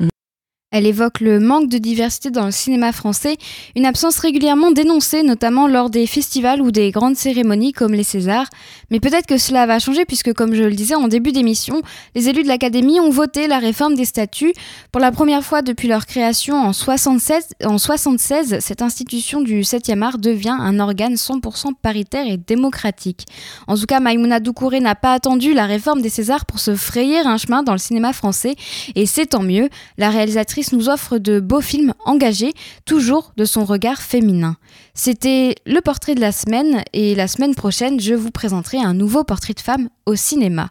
Elle 0.77 0.87
évoque 0.87 1.21
le 1.21 1.41
manque 1.41 1.71
de 1.71 1.79
diversité 1.79 2.29
dans 2.29 2.45
le 2.45 2.51
cinéma 2.51 2.93
français, 2.93 3.39
une 3.77 3.87
absence 3.87 4.19
régulièrement 4.19 4.73
dénoncée, 4.73 5.22
notamment 5.22 5.68
lors 5.68 5.89
des 5.89 6.07
festivals 6.07 6.61
ou 6.61 6.70
des 6.70 6.91
grandes 6.91 7.16
cérémonies 7.16 7.72
comme 7.72 7.95
les 7.95 8.05
Césars. 8.05 8.49
Mais 8.91 9.01
peut-être 9.01 9.24
que 9.24 9.39
cela 9.39 9.64
va 9.64 9.79
changer 9.79 10.05
puisque, 10.05 10.35
comme 10.35 10.55
je 10.55 10.64
le 10.64 10.74
disais 10.74 10.95
en 10.95 11.09
début 11.09 11.33
d'émission, 11.33 11.81
les 12.14 12.29
élus 12.29 12.43
de 12.43 12.49
l'Académie 12.49 13.01
ont 13.01 13.09
voté 13.09 13.47
la 13.47 13.59
réforme 13.59 13.95
des 13.95 14.05
statuts. 14.05 14.53
Pour 14.93 15.01
la 15.01 15.12
première 15.12 15.43
fois 15.43 15.62
depuis 15.62 15.89
leur 15.89 16.05
création 16.05 16.57
en 16.57 16.74
76, 16.74 17.47
en 17.64 17.79
76 17.79 18.59
cette 18.61 18.83
institution 18.83 19.41
du 19.41 19.62
7e 19.62 20.03
art 20.03 20.18
devient 20.18 20.59
un 20.61 20.79
organe 20.79 21.14
100% 21.14 21.70
paritaire 21.81 22.27
et 22.27 22.37
démocratique. 22.37 23.24
En 23.66 23.79
tout 23.79 23.87
cas, 23.87 24.01
Maïmouna 24.01 24.41
Doucouré 24.41 24.81
n'a 24.81 24.95
pas 24.95 25.14
attendu 25.14 25.55
la 25.55 25.64
réforme 25.64 26.03
des 26.03 26.11
Césars 26.11 26.45
pour 26.45 26.59
se 26.59 26.74
frayer 26.74 27.20
un 27.20 27.39
chemin 27.39 27.62
dans 27.62 27.72
le 27.72 27.79
cinéma 27.79 28.12
français 28.12 28.57
et 28.95 29.07
c'est 29.07 29.24
tant 29.24 29.43
mieux. 29.43 29.70
La 29.97 30.11
réalisatrice 30.11 30.66
nous 30.75 30.89
offre 30.89 31.19
de 31.19 31.41
beaux 31.41 31.61
films 31.61 31.93
engagés, 32.05 32.53
toujours 32.85 33.33
de 33.37 33.45
son 33.45 33.64
regard 33.64 34.01
féminin. 34.01 34.57
C'était 34.95 35.55
le 35.67 35.81
portrait 35.81 36.14
de 36.14 36.21
la 36.21 36.33
semaine 36.33 36.83
et 36.93 37.14
la 37.14 37.29
semaine 37.29 37.55
prochaine, 37.55 38.01
je 38.01 38.14
vous 38.14 38.31
présenterai 38.31 38.79
un 38.79 38.95
nouveau 38.95 39.25
portrait 39.25 39.55
de 39.55 39.61
femme 39.61 39.89
au 40.07 40.14
cinéma. 40.14 40.71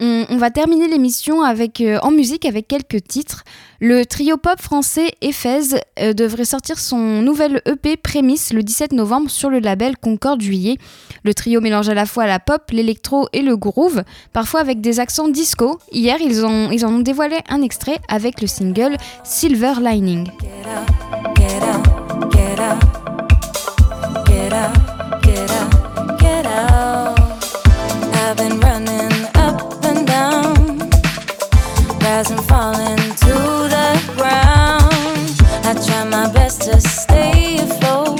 On, 0.00 0.36
va 0.36 0.50
terminer 0.50 0.86
l'émission 0.86 1.42
avec 1.42 1.80
euh, 1.80 1.98
en 2.02 2.12
musique 2.12 2.44
avec 2.44 2.68
quelques 2.68 3.02
titres. 3.02 3.42
Le 3.80 4.06
trio 4.06 4.36
pop 4.36 4.60
français 4.60 5.10
Ephèse 5.22 5.80
euh, 5.98 6.12
devrait 6.12 6.44
sortir 6.44 6.78
son 6.78 7.20
nouvel 7.20 7.60
EP 7.66 7.96
Prémisse 7.96 8.52
le 8.52 8.62
17 8.62 8.92
novembre 8.92 9.28
sur 9.28 9.50
le 9.50 9.58
label 9.58 9.96
Concorde 9.96 10.40
Juillet. 10.40 10.76
Le 11.24 11.34
trio 11.34 11.60
mélange 11.60 11.88
à 11.88 11.94
la 11.94 12.06
fois 12.06 12.26
la 12.26 12.38
pop, 12.38 12.62
l'électro 12.70 13.28
et 13.32 13.42
le 13.42 13.56
groove, 13.56 14.04
parfois 14.32 14.60
avec 14.60 14.80
des 14.80 15.00
accents 15.00 15.26
disco. 15.26 15.80
Hier, 15.90 16.18
ils, 16.20 16.46
ont, 16.46 16.70
en 16.70 16.94
ont 16.94 17.00
dévoilé 17.00 17.38
un 17.48 17.62
extrait 17.62 17.98
avec 18.08 18.40
le 18.40 18.46
single 18.46 18.96
Silver 19.24 19.74
Lining. 19.80 20.28
To 36.80 36.88
stay 36.88 37.58
afloat, 37.58 38.16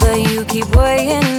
but 0.00 0.16
you 0.30 0.44
keep 0.46 0.74
weighing 0.74 1.37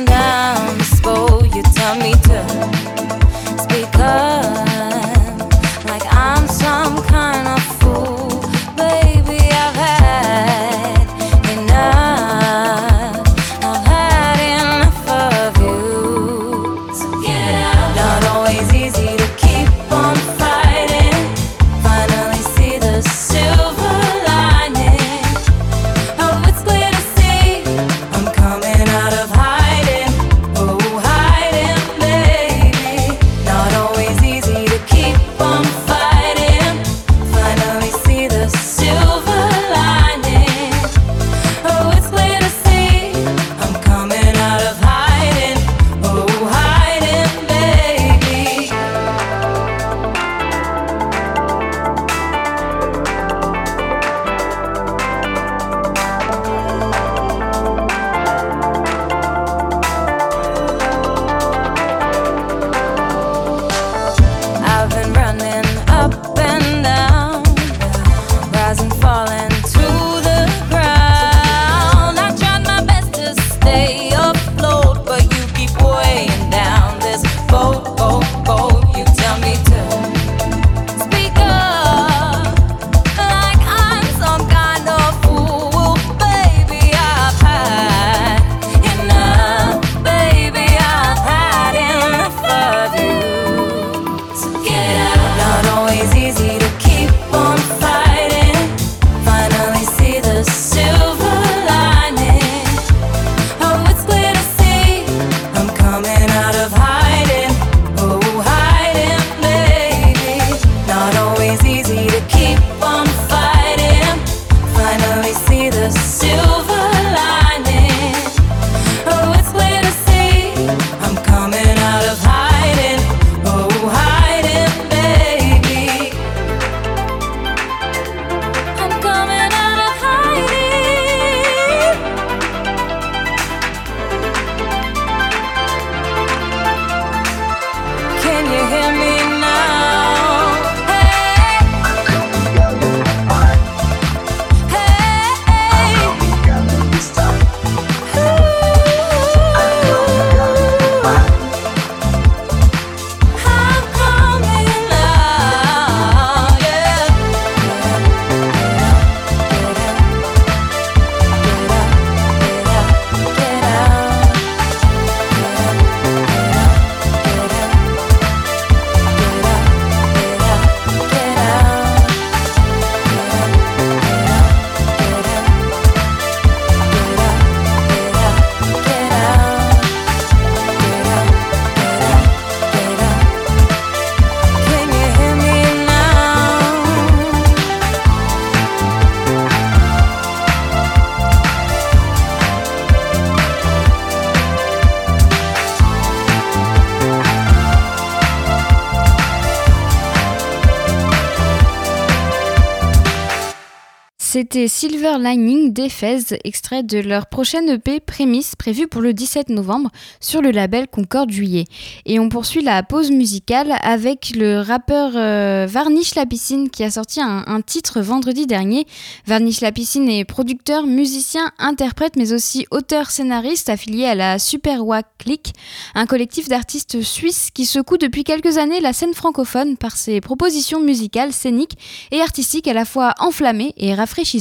C'était 204.52 204.68
Silver 204.68 205.18
Lining 205.20 205.74
d'Ephèse, 205.74 206.36
extrait 206.44 206.82
de 206.82 206.98
leur 206.98 207.28
prochaine 207.28 207.70
EP 207.70 208.00
Prémisse, 208.00 208.56
prévue 208.56 208.88
pour 208.88 209.00
le 209.00 209.14
17 209.14 209.50
novembre 209.50 209.92
sur 210.20 210.42
le 210.42 210.50
label 210.50 210.88
Concorde 210.88 211.30
Juillet. 211.30 211.66
Et 212.08 212.20
on 212.20 212.30
poursuit 212.30 212.64
la 212.64 212.82
pause 212.82 213.12
musicale 213.12 213.76
avec 213.84 214.32
le 214.36 214.60
rappeur 214.60 215.12
euh, 215.14 215.68
Varnish 215.70 216.16
La 216.16 216.26
Piscine 216.26 216.72
qui 216.72 216.84
a 216.84 216.90
sorti 216.90 217.22
un, 217.22 217.62
titre 217.62 218.02
vendredi 218.02 218.48
dernier. 218.48 218.88
Varnish 219.28 219.62
La 219.62 219.72
Piscine 219.72 220.10
est 220.10 220.26
producteur, 220.26 220.88
musicien, 220.88 221.52
interprète, 221.60 222.16
mais 222.16 222.34
aussi 222.34 222.66
auteur-scénariste 222.72 223.70
affilié 223.70 224.06
à 224.06 224.16
la 224.16 224.40
Super 224.40 224.84
Wack 224.84 225.06
Click, 225.20 225.54
un 225.94 226.08
collectif 226.08 226.50
d'artistes 226.50 227.04
suisses 227.04 227.52
qui 227.54 227.68
secoue 227.68 227.98
depuis 227.98 228.24
quelques 228.24 228.58
années 228.58 228.80
la 228.80 228.94
scène 228.94 229.14
francophone 229.14 229.78
par 229.78 229.96
ses 229.96 230.22
propositions 230.22 230.82
musicales, 230.82 231.34
scéniques 231.34 231.78
et 232.10 232.22
artistiques 232.22 232.68
à 232.68 232.74
la 232.74 232.86
fois 232.86 233.14
enflammées 233.20 233.76
et 233.78 233.94
rafraîchissantes. 233.94 234.39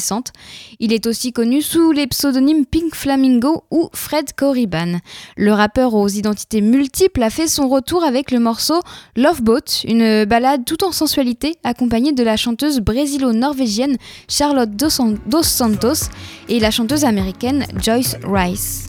Il 0.81 0.93
est 0.93 1.07
aussi 1.07 1.33
connu 1.33 1.63
sous 1.63 1.93
les 1.93 2.07
pseudonymes 2.07 2.67
Pink 2.67 2.95
Flamingo 2.95 3.65
ou 3.71 3.89
Fred 3.93 4.33
Corriban. 4.35 5.01
Le 5.37 5.53
rappeur 5.53 5.95
aux 5.95 6.09
identités 6.09 6.61
multiples 6.61 7.23
a 7.23 7.31
fait 7.31 7.49
son 7.49 7.69
retour 7.69 8.05
avec 8.05 8.31
le 8.31 8.39
morceau 8.39 8.81
Love 9.17 9.43
Boat, 9.43 9.85
une 9.85 10.25
balade 10.25 10.65
tout 10.65 10.85
en 10.85 10.93
sensualité 10.93 11.57
accompagnée 11.65 12.13
de 12.13 12.23
la 12.23 12.37
chanteuse 12.37 12.81
brésilo-norvégienne 12.81 13.97
Charlotte 14.29 14.71
Dos 14.71 15.43
Santos 15.43 16.11
et 16.49 16.61
la 16.61 16.71
chanteuse 16.71 17.05
américaine 17.05 17.65
Joyce 17.83 18.17
Rice. 18.25 18.89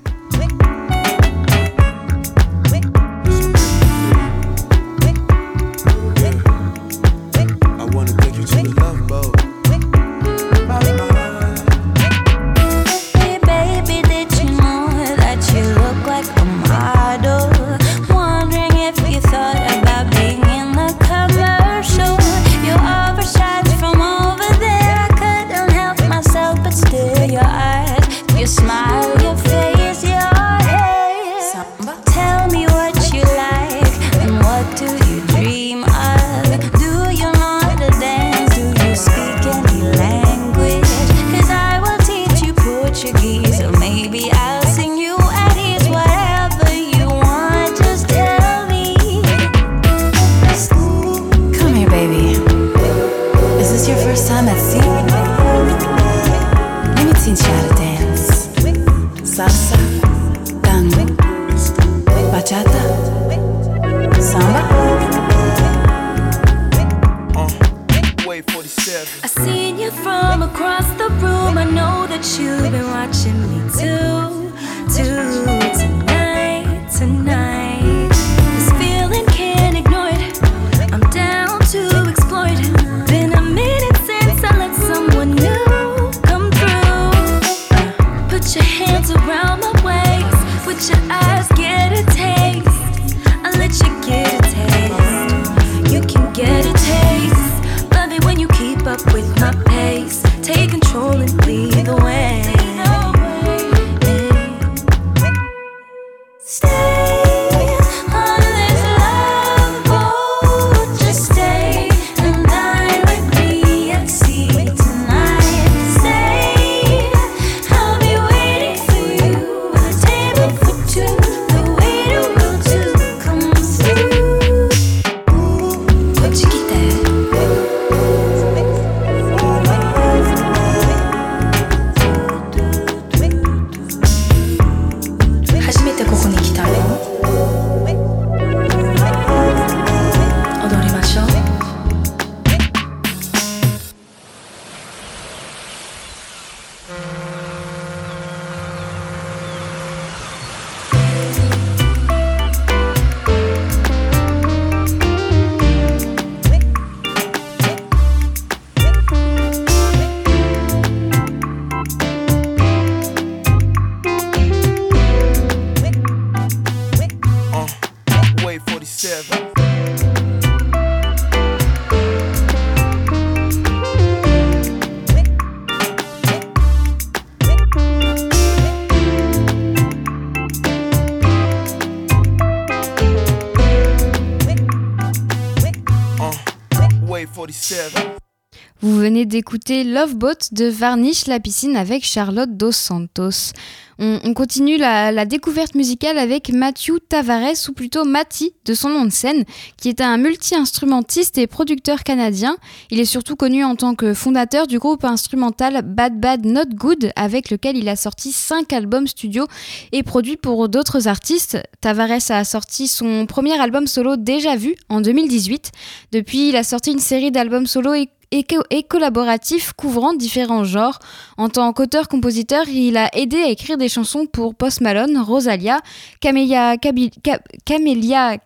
D'écouter 189.30 189.84
Love 189.84 190.16
Boat 190.16 190.50
de 190.52 190.66
Varnish 190.66 191.28
la 191.28 191.40
piscine 191.40 191.76
avec 191.76 192.04
Charlotte 192.04 192.58
Dos 192.58 192.72
Santos. 192.72 193.54
On, 194.02 194.34
continue 194.34 194.78
la, 194.78 195.26
découverte 195.26 195.76
musicale 195.76 196.18
avec 196.18 196.50
Matthew 196.54 197.00
Tavares, 197.10 197.68
ou 197.68 197.74
plutôt 197.74 198.06
Matty, 198.06 198.54
de 198.64 198.74
son 198.74 198.90
nom 198.90 199.04
de 199.04 199.12
scène, 199.12 199.44
qui 199.76 199.90
est 199.90 200.00
un 200.00 200.18
multi-instrumentiste 200.18 201.38
et 201.38 201.48
producteur 201.48 202.04
canadien. 202.04 202.56
Il 202.92 203.00
est 203.02 203.06
surtout 203.06 203.36
connu 203.36 203.64
en 203.66 203.76
tant 203.76 203.96
que 203.96 204.14
fondateur 204.14 204.68
du 204.68 204.80
groupe 204.80 205.04
instrumental 205.04 205.82
Bad 205.84 206.18
Bad 206.18 206.46
Not 206.46 206.74
Good, 206.74 207.12
avec 207.18 207.50
lequel 207.52 207.76
il 207.76 207.90
a 207.90 207.98
sorti 207.98 208.32
5 208.32 208.72
albums 208.72 209.06
studio 209.06 209.46
et 209.92 210.02
produit 210.02 210.38
pour 210.38 210.70
d'autres 210.70 211.10
artistes. 211.10 211.62
Tavares 211.82 212.32
a 212.32 212.46
sorti 212.46 212.88
son 212.88 213.26
premier 213.26 213.60
album 213.60 213.86
solo 213.86 214.16
Déjà 214.16 214.56
Vu 214.56 214.76
en 214.88 215.02
2018. 215.02 215.72
Depuis, 216.14 216.48
il 216.50 216.56
a 216.56 216.64
sorti 216.64 216.94
une 216.94 217.00
série 217.00 217.32
d'albums 217.32 217.68
solo 217.68 217.94
et 217.94 218.08
et, 218.32 218.84
collaboratif 218.84 219.74
couvrant 219.74 220.14
différents 220.14 220.64
genres. 220.64 221.00
En 221.38 221.50
tant 221.50 221.74
qu'auteur-compositeur, 221.74 222.68
il 222.68 222.98
a 222.98 223.10
aidé 223.16 223.38
à 223.38 223.50
écrire 223.50 223.78
des 223.78 223.90
chansons 223.90 224.26
pour 224.26 224.56
Post 224.56 224.82
Malone, 224.82 225.18
Rosalia, 225.18 225.80
Camélia, 226.22 226.78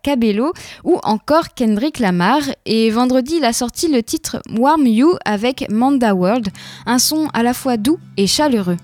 Cabello 0.02 0.54
ou 0.84 1.00
encore 1.04 1.54
Kendrick 1.54 2.00
Lamar. 2.00 2.42
Et 2.66 2.90
vendredi, 2.90 3.36
il 3.38 3.46
a 3.46 3.54
sorti 3.54 3.88
le 3.88 4.04
titre 4.04 4.42
Warm 4.58 4.88
You 4.88 5.16
avec 5.26 5.70
Manda 5.70 6.16
World, 6.16 6.50
un 6.86 7.00
son 7.00 7.28
à 7.34 7.44
la 7.44 7.54
fois 7.54 7.78
doux 7.78 8.00
et 8.18 8.28
chaleureux. 8.28 8.78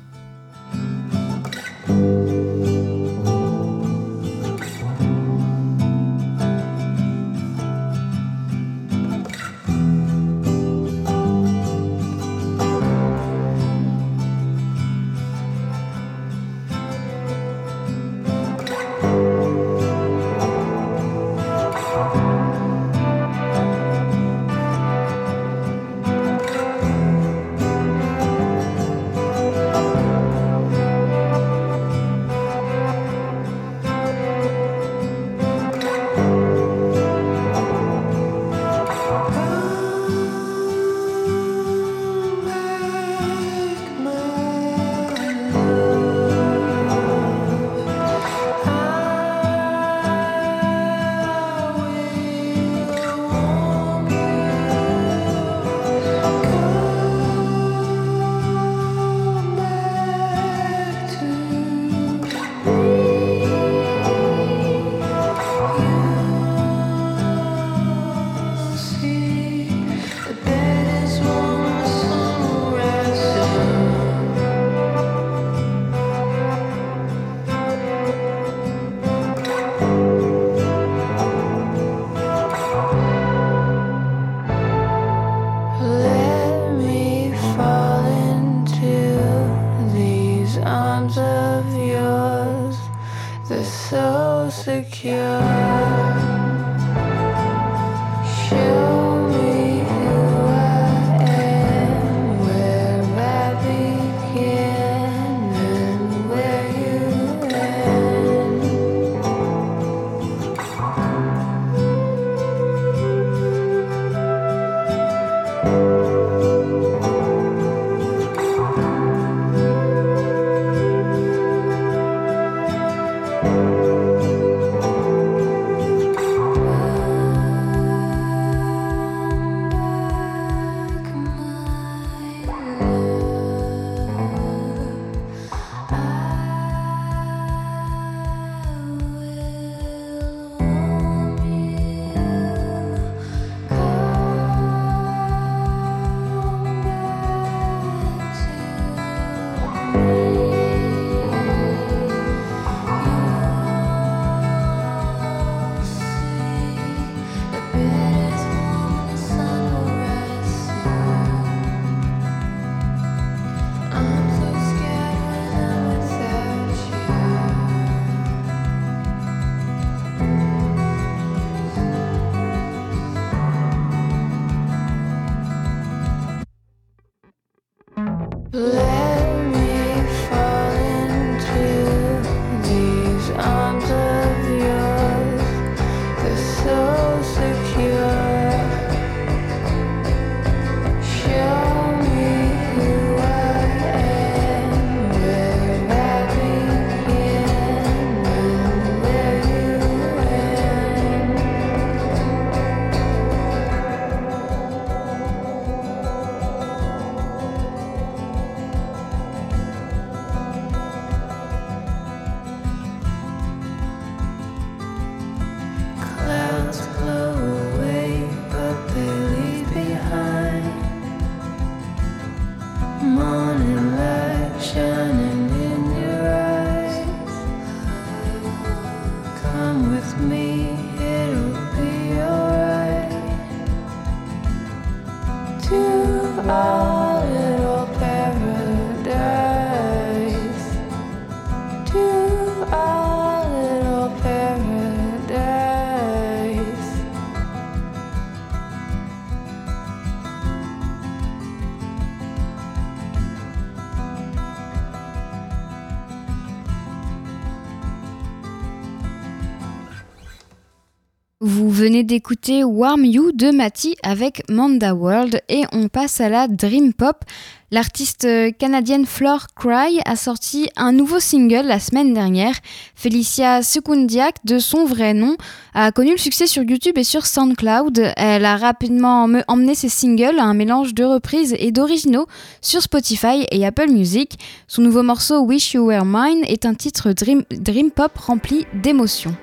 Venez 261.90 262.04
d'écouter 262.04 262.64
Warm 262.64 263.04
You 263.04 263.32
de 263.32 263.50
Matty 263.50 263.96
avec 264.04 264.44
Manda 264.48 264.94
World 264.94 265.42
et 265.50 265.64
on 265.72 265.88
passe 265.88 266.22
à 266.22 266.30
la 266.30 266.48
Dream 266.48 266.94
Pop. 266.94 267.26
L'artiste 267.72 268.28
canadienne 268.60 269.08
Flore 269.08 269.48
Cry 269.56 270.00
a 270.06 270.16
sorti 270.16 270.70
un 270.76 270.92
nouveau 270.92 271.20
single 271.20 271.66
la 271.66 271.80
semaine 271.80 272.14
dernière. 272.14 272.54
Felicia 272.94 273.64
Secundiak, 273.64 274.36
de 274.46 274.60
son 274.60 274.86
vrai 274.86 275.16
nom, 275.16 275.36
a 275.74 275.92
connu 275.92 276.12
le 276.12 276.20
succès 276.20 276.46
sur 276.46 276.62
YouTube 276.62 277.00
et 277.00 277.04
sur 277.04 277.26
SoundCloud. 277.26 278.14
Elle 278.18 278.46
a 278.46 278.58
rapidement 278.58 279.28
emmené 279.48 279.74
ses 279.74 279.90
singles 279.90 280.38
à 280.38 280.44
un 280.44 280.54
mélange 280.54 280.94
de 280.94 281.06
reprises 281.06 281.56
et 281.58 281.72
d'originaux 281.72 282.28
sur 282.62 282.84
Spotify 282.84 283.48
et 283.50 283.66
Apple 283.66 283.90
Music. 283.90 284.38
Son 284.68 284.84
nouveau 284.84 285.02
morceau 285.02 285.40
Wish 285.40 285.74
You 285.74 285.88
Were 285.88 286.06
Mine 286.06 286.44
est 286.46 286.68
un 286.68 286.76
titre 286.76 287.14
dream, 287.14 287.42
dream 287.50 287.90
pop 287.90 288.16
rempli 288.16 288.68
d'émotions. 288.76 289.36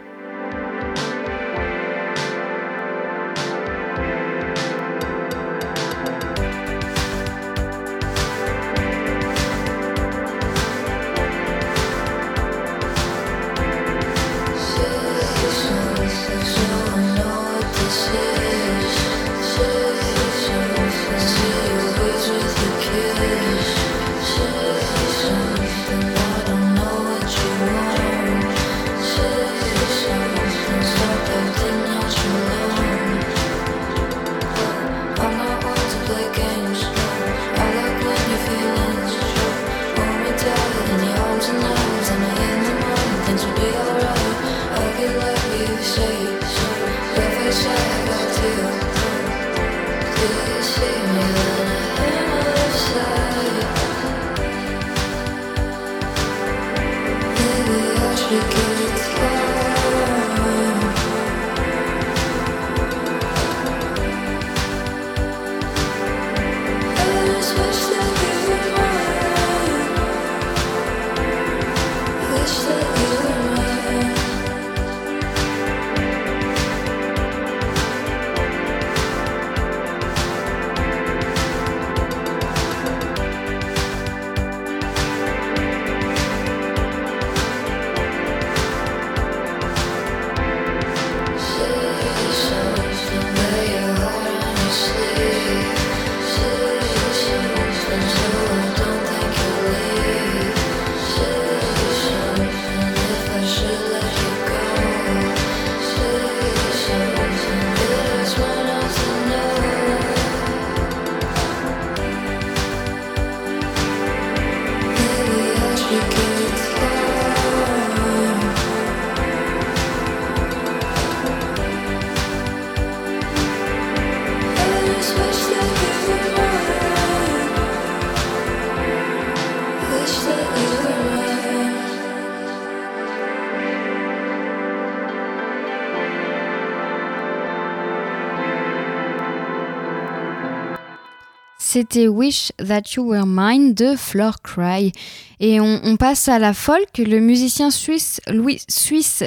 C'était 141.68 142.06
Wish 142.06 142.52
That 142.58 142.94
You 142.94 143.10
Were 143.10 143.26
Mine 143.26 143.74
de 143.74 143.96
Floor 143.96 144.40
Cry. 144.40 144.92
Et 145.40 145.60
on, 145.60 145.96
passe 145.96 146.28
à 146.28 146.38
la 146.38 146.54
folk. 146.54 146.96
Le 146.96 147.18
musicien 147.18 147.72
suisse 147.72 148.20
Louis, 148.28 148.60
suisse 148.68 149.24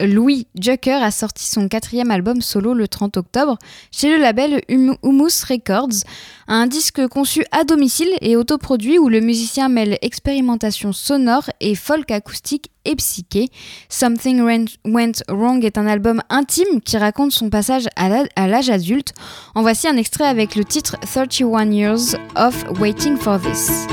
Louis, 0.00 0.46
Jucker 0.54 1.02
a 1.02 1.10
sorti 1.10 1.44
son 1.44 1.66
quatrième 1.66 2.12
album 2.12 2.40
solo 2.40 2.72
le 2.72 2.86
30 2.86 3.16
octobre 3.16 3.58
chez 3.90 4.08
le 4.08 4.22
label 4.22 4.62
Humus 4.68 5.42
Records. 5.42 6.04
Un 6.46 6.68
disque 6.68 7.04
conçu 7.08 7.44
à 7.50 7.64
domicile 7.64 8.14
et 8.20 8.36
autoproduit 8.36 9.00
où 9.00 9.08
le 9.08 9.18
musicien 9.18 9.68
mêle 9.68 9.98
expérimentation 10.02 10.92
sonore 10.92 11.50
et 11.58 11.74
folk 11.74 12.12
acoustique 12.12 12.70
et 12.86 12.96
psyché. 12.96 13.48
Something 13.88 14.40
Went 14.84 15.22
Wrong 15.28 15.64
est 15.64 15.78
un 15.78 15.86
album 15.86 16.22
intime 16.30 16.80
qui 16.84 16.96
raconte 16.96 17.32
son 17.32 17.50
passage 17.50 17.86
à 17.96 18.46
l'âge 18.46 18.70
adulte. 18.70 19.12
En 19.54 19.62
voici 19.62 19.88
un 19.88 19.96
extrait 19.96 20.26
avec 20.26 20.56
le 20.56 20.64
titre 20.64 20.96
31 21.00 21.70
Years 21.72 22.16
of 22.36 22.64
Waiting 22.80 23.16
for 23.16 23.38
This. 23.40 23.86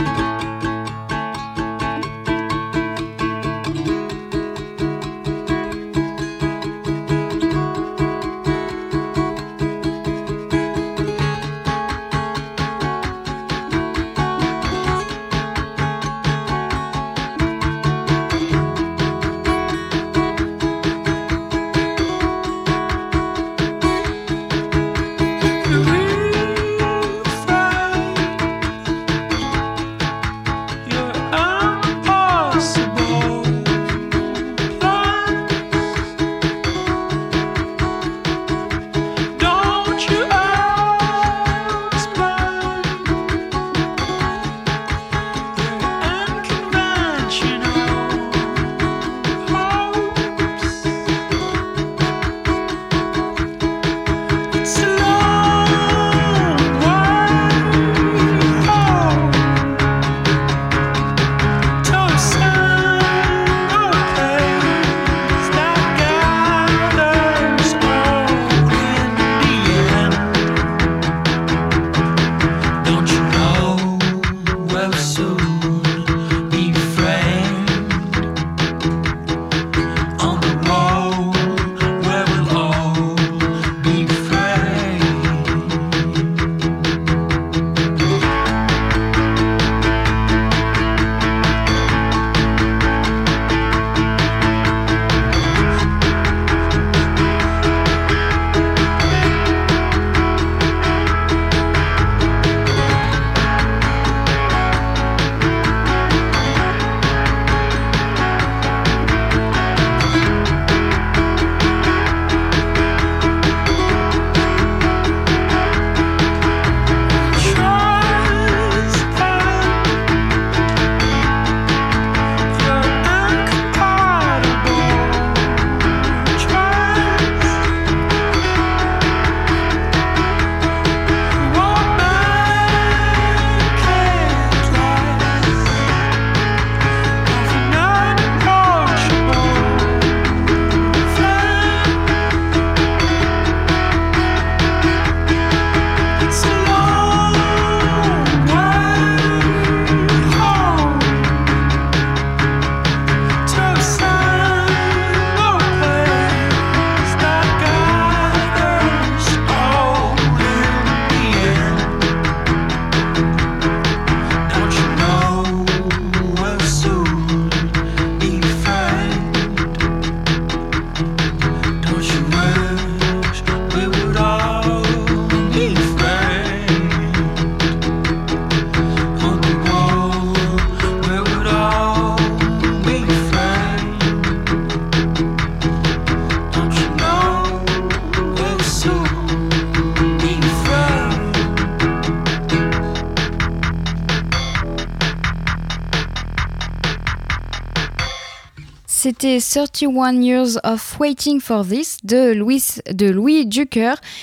C'était 199.04 199.40
31 199.42 200.22
Years 200.22 200.60
of 200.64 200.98
Waiting 200.98 201.42
for 201.42 201.68
This 201.68 201.98
de 202.06 202.32
Louis, 202.32 202.64
de 202.90 203.10
Louis 203.10 203.50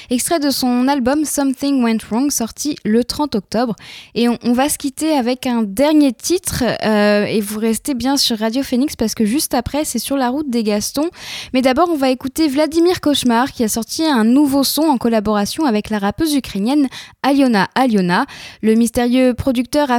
extrait 0.08 0.40
de 0.40 0.48
son 0.48 0.88
album 0.88 1.26
Something 1.26 1.84
Went 1.84 1.98
Wrong, 2.10 2.30
sorti 2.30 2.76
le 2.86 3.04
30 3.04 3.34
octobre. 3.34 3.76
Et 4.14 4.26
on, 4.30 4.52
va 4.54 4.70
se 4.70 4.78
quitter 4.78 5.12
avec 5.12 5.46
un 5.46 5.64
dernier 5.64 6.14
titre, 6.14 6.64
euh, 6.82 7.26
et 7.26 7.42
vous 7.42 7.58
restez 7.58 7.92
bien 7.92 8.16
sur 8.16 8.38
Radio 8.38 8.62
Phoenix 8.62 8.96
parce 8.96 9.14
que 9.14 9.26
juste 9.26 9.52
après, 9.52 9.84
c'est 9.84 9.98
sur 9.98 10.16
la 10.16 10.30
route 10.30 10.48
des 10.48 10.62
Gastons. 10.62 11.10
Mais 11.52 11.60
d'abord, 11.60 11.90
on 11.90 11.96
va 11.96 12.08
écouter 12.08 12.48
Vladimir 12.48 13.02
Cauchemar 13.02 13.52
qui 13.52 13.62
a 13.62 13.68
sorti 13.68 14.06
un 14.06 14.24
nouveau 14.24 14.64
son 14.64 14.84
en 14.84 14.96
collaboration 14.96 15.66
avec 15.66 15.90
la 15.90 15.98
rappeuse 15.98 16.34
ukrainienne 16.34 16.88
Aliona 17.22 17.68
Aliona. 17.74 18.24
Le 18.62 18.72
mystérieux 18.76 19.34
producteur 19.34 19.90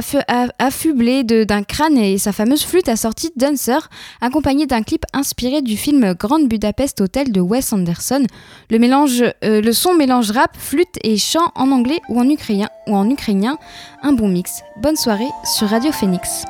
affublé 0.58 1.22
d'un 1.22 1.62
crâne 1.62 1.98
et 1.98 2.18
sa 2.18 2.32
fameuse 2.32 2.64
flûte 2.64 2.88
a 2.88 2.96
sorti 2.96 3.30
Dancer, 3.36 3.88
accompagné 4.20 4.66
d'un 4.72 4.82
clip 4.82 5.04
inspiré 5.12 5.60
du 5.60 5.76
film 5.76 6.14
Grand 6.14 6.40
Budapest 6.40 7.02
Hotel 7.02 7.30
de 7.30 7.42
Wes 7.42 7.74
Anderson. 7.74 8.24
Le, 8.70 8.78
mélange, 8.78 9.22
euh, 9.44 9.60
le 9.60 9.72
son 9.74 9.92
mélange 9.92 10.30
rap, 10.30 10.56
flûte 10.56 10.98
et 11.04 11.18
chant 11.18 11.52
en 11.54 11.70
anglais 11.72 12.00
ou 12.08 12.18
en 12.18 12.26
ukrainien, 12.26 12.70
ou 12.86 12.96
en 12.96 13.10
ukrainien. 13.10 13.58
Un 14.02 14.14
bon 14.14 14.28
mix. 14.28 14.62
Bonne 14.80 14.96
soirée 14.96 15.28
sur 15.44 15.68
Radio 15.68 15.92
Phoenix. 15.92 16.44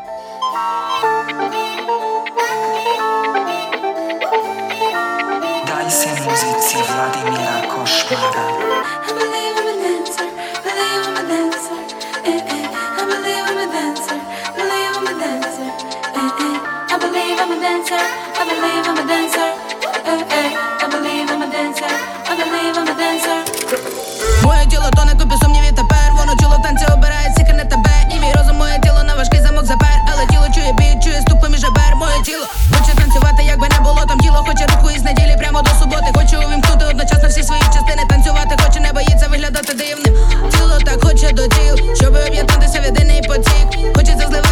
Моє 24.42 24.66
тіло 24.66 24.88
тоне 24.96 25.14
тобі 25.14 25.34
сумніві 25.42 25.70
тепер, 25.76 26.06
воно 26.18 26.32
чуло 26.40 26.56
танці 26.62 26.86
обирає, 26.94 27.34
сіка 27.36 27.52
не 27.52 27.64
тебе, 27.64 27.94
і 28.10 28.14
мій 28.20 28.32
розум, 28.36 28.56
моє 28.56 28.78
тіло 28.84 29.02
на 29.02 29.14
важкий 29.14 29.40
замок 29.40 29.64
запер, 29.64 29.96
але 30.12 30.26
тіло 30.26 30.46
чує 30.54 30.72
бій, 30.72 31.00
чує 31.04 31.20
ступи 31.20 31.48
між 31.48 31.60
жабер, 31.60 31.96
моє 31.96 32.22
тіло 32.24 32.46
Хоче 32.72 32.92
танцювати, 33.00 33.42
якби 33.42 33.68
не 33.68 33.80
було 33.80 34.02
там 34.08 34.18
тіло, 34.20 34.44
хоче 34.46 34.66
руку 34.66 34.90
із 34.90 35.02
неділі 35.02 35.36
прямо 35.38 35.62
до 35.62 35.70
суботи. 35.70 36.08
Хочу 36.14 36.36
увімкнути 36.46 36.84
одночасно 36.90 37.28
всі 37.28 37.42
свої 37.42 37.62
частини 37.62 38.02
танцювати, 38.08 38.56
хоче 38.62 38.80
не 38.80 38.92
боїться 38.92 39.26
виглядати 39.30 39.74
дивним. 39.74 40.14
Тіло 40.52 40.78
так 40.86 41.04
хоче 41.04 41.32
до 41.32 41.48
тіл, 41.48 41.74
щоб 41.94 42.16
об'єднатися 42.28 42.80
в 42.80 42.84
єдиний 42.84 43.22
потік. 43.22 43.66
Хочеться 43.96 44.26
зливати. 44.28 44.51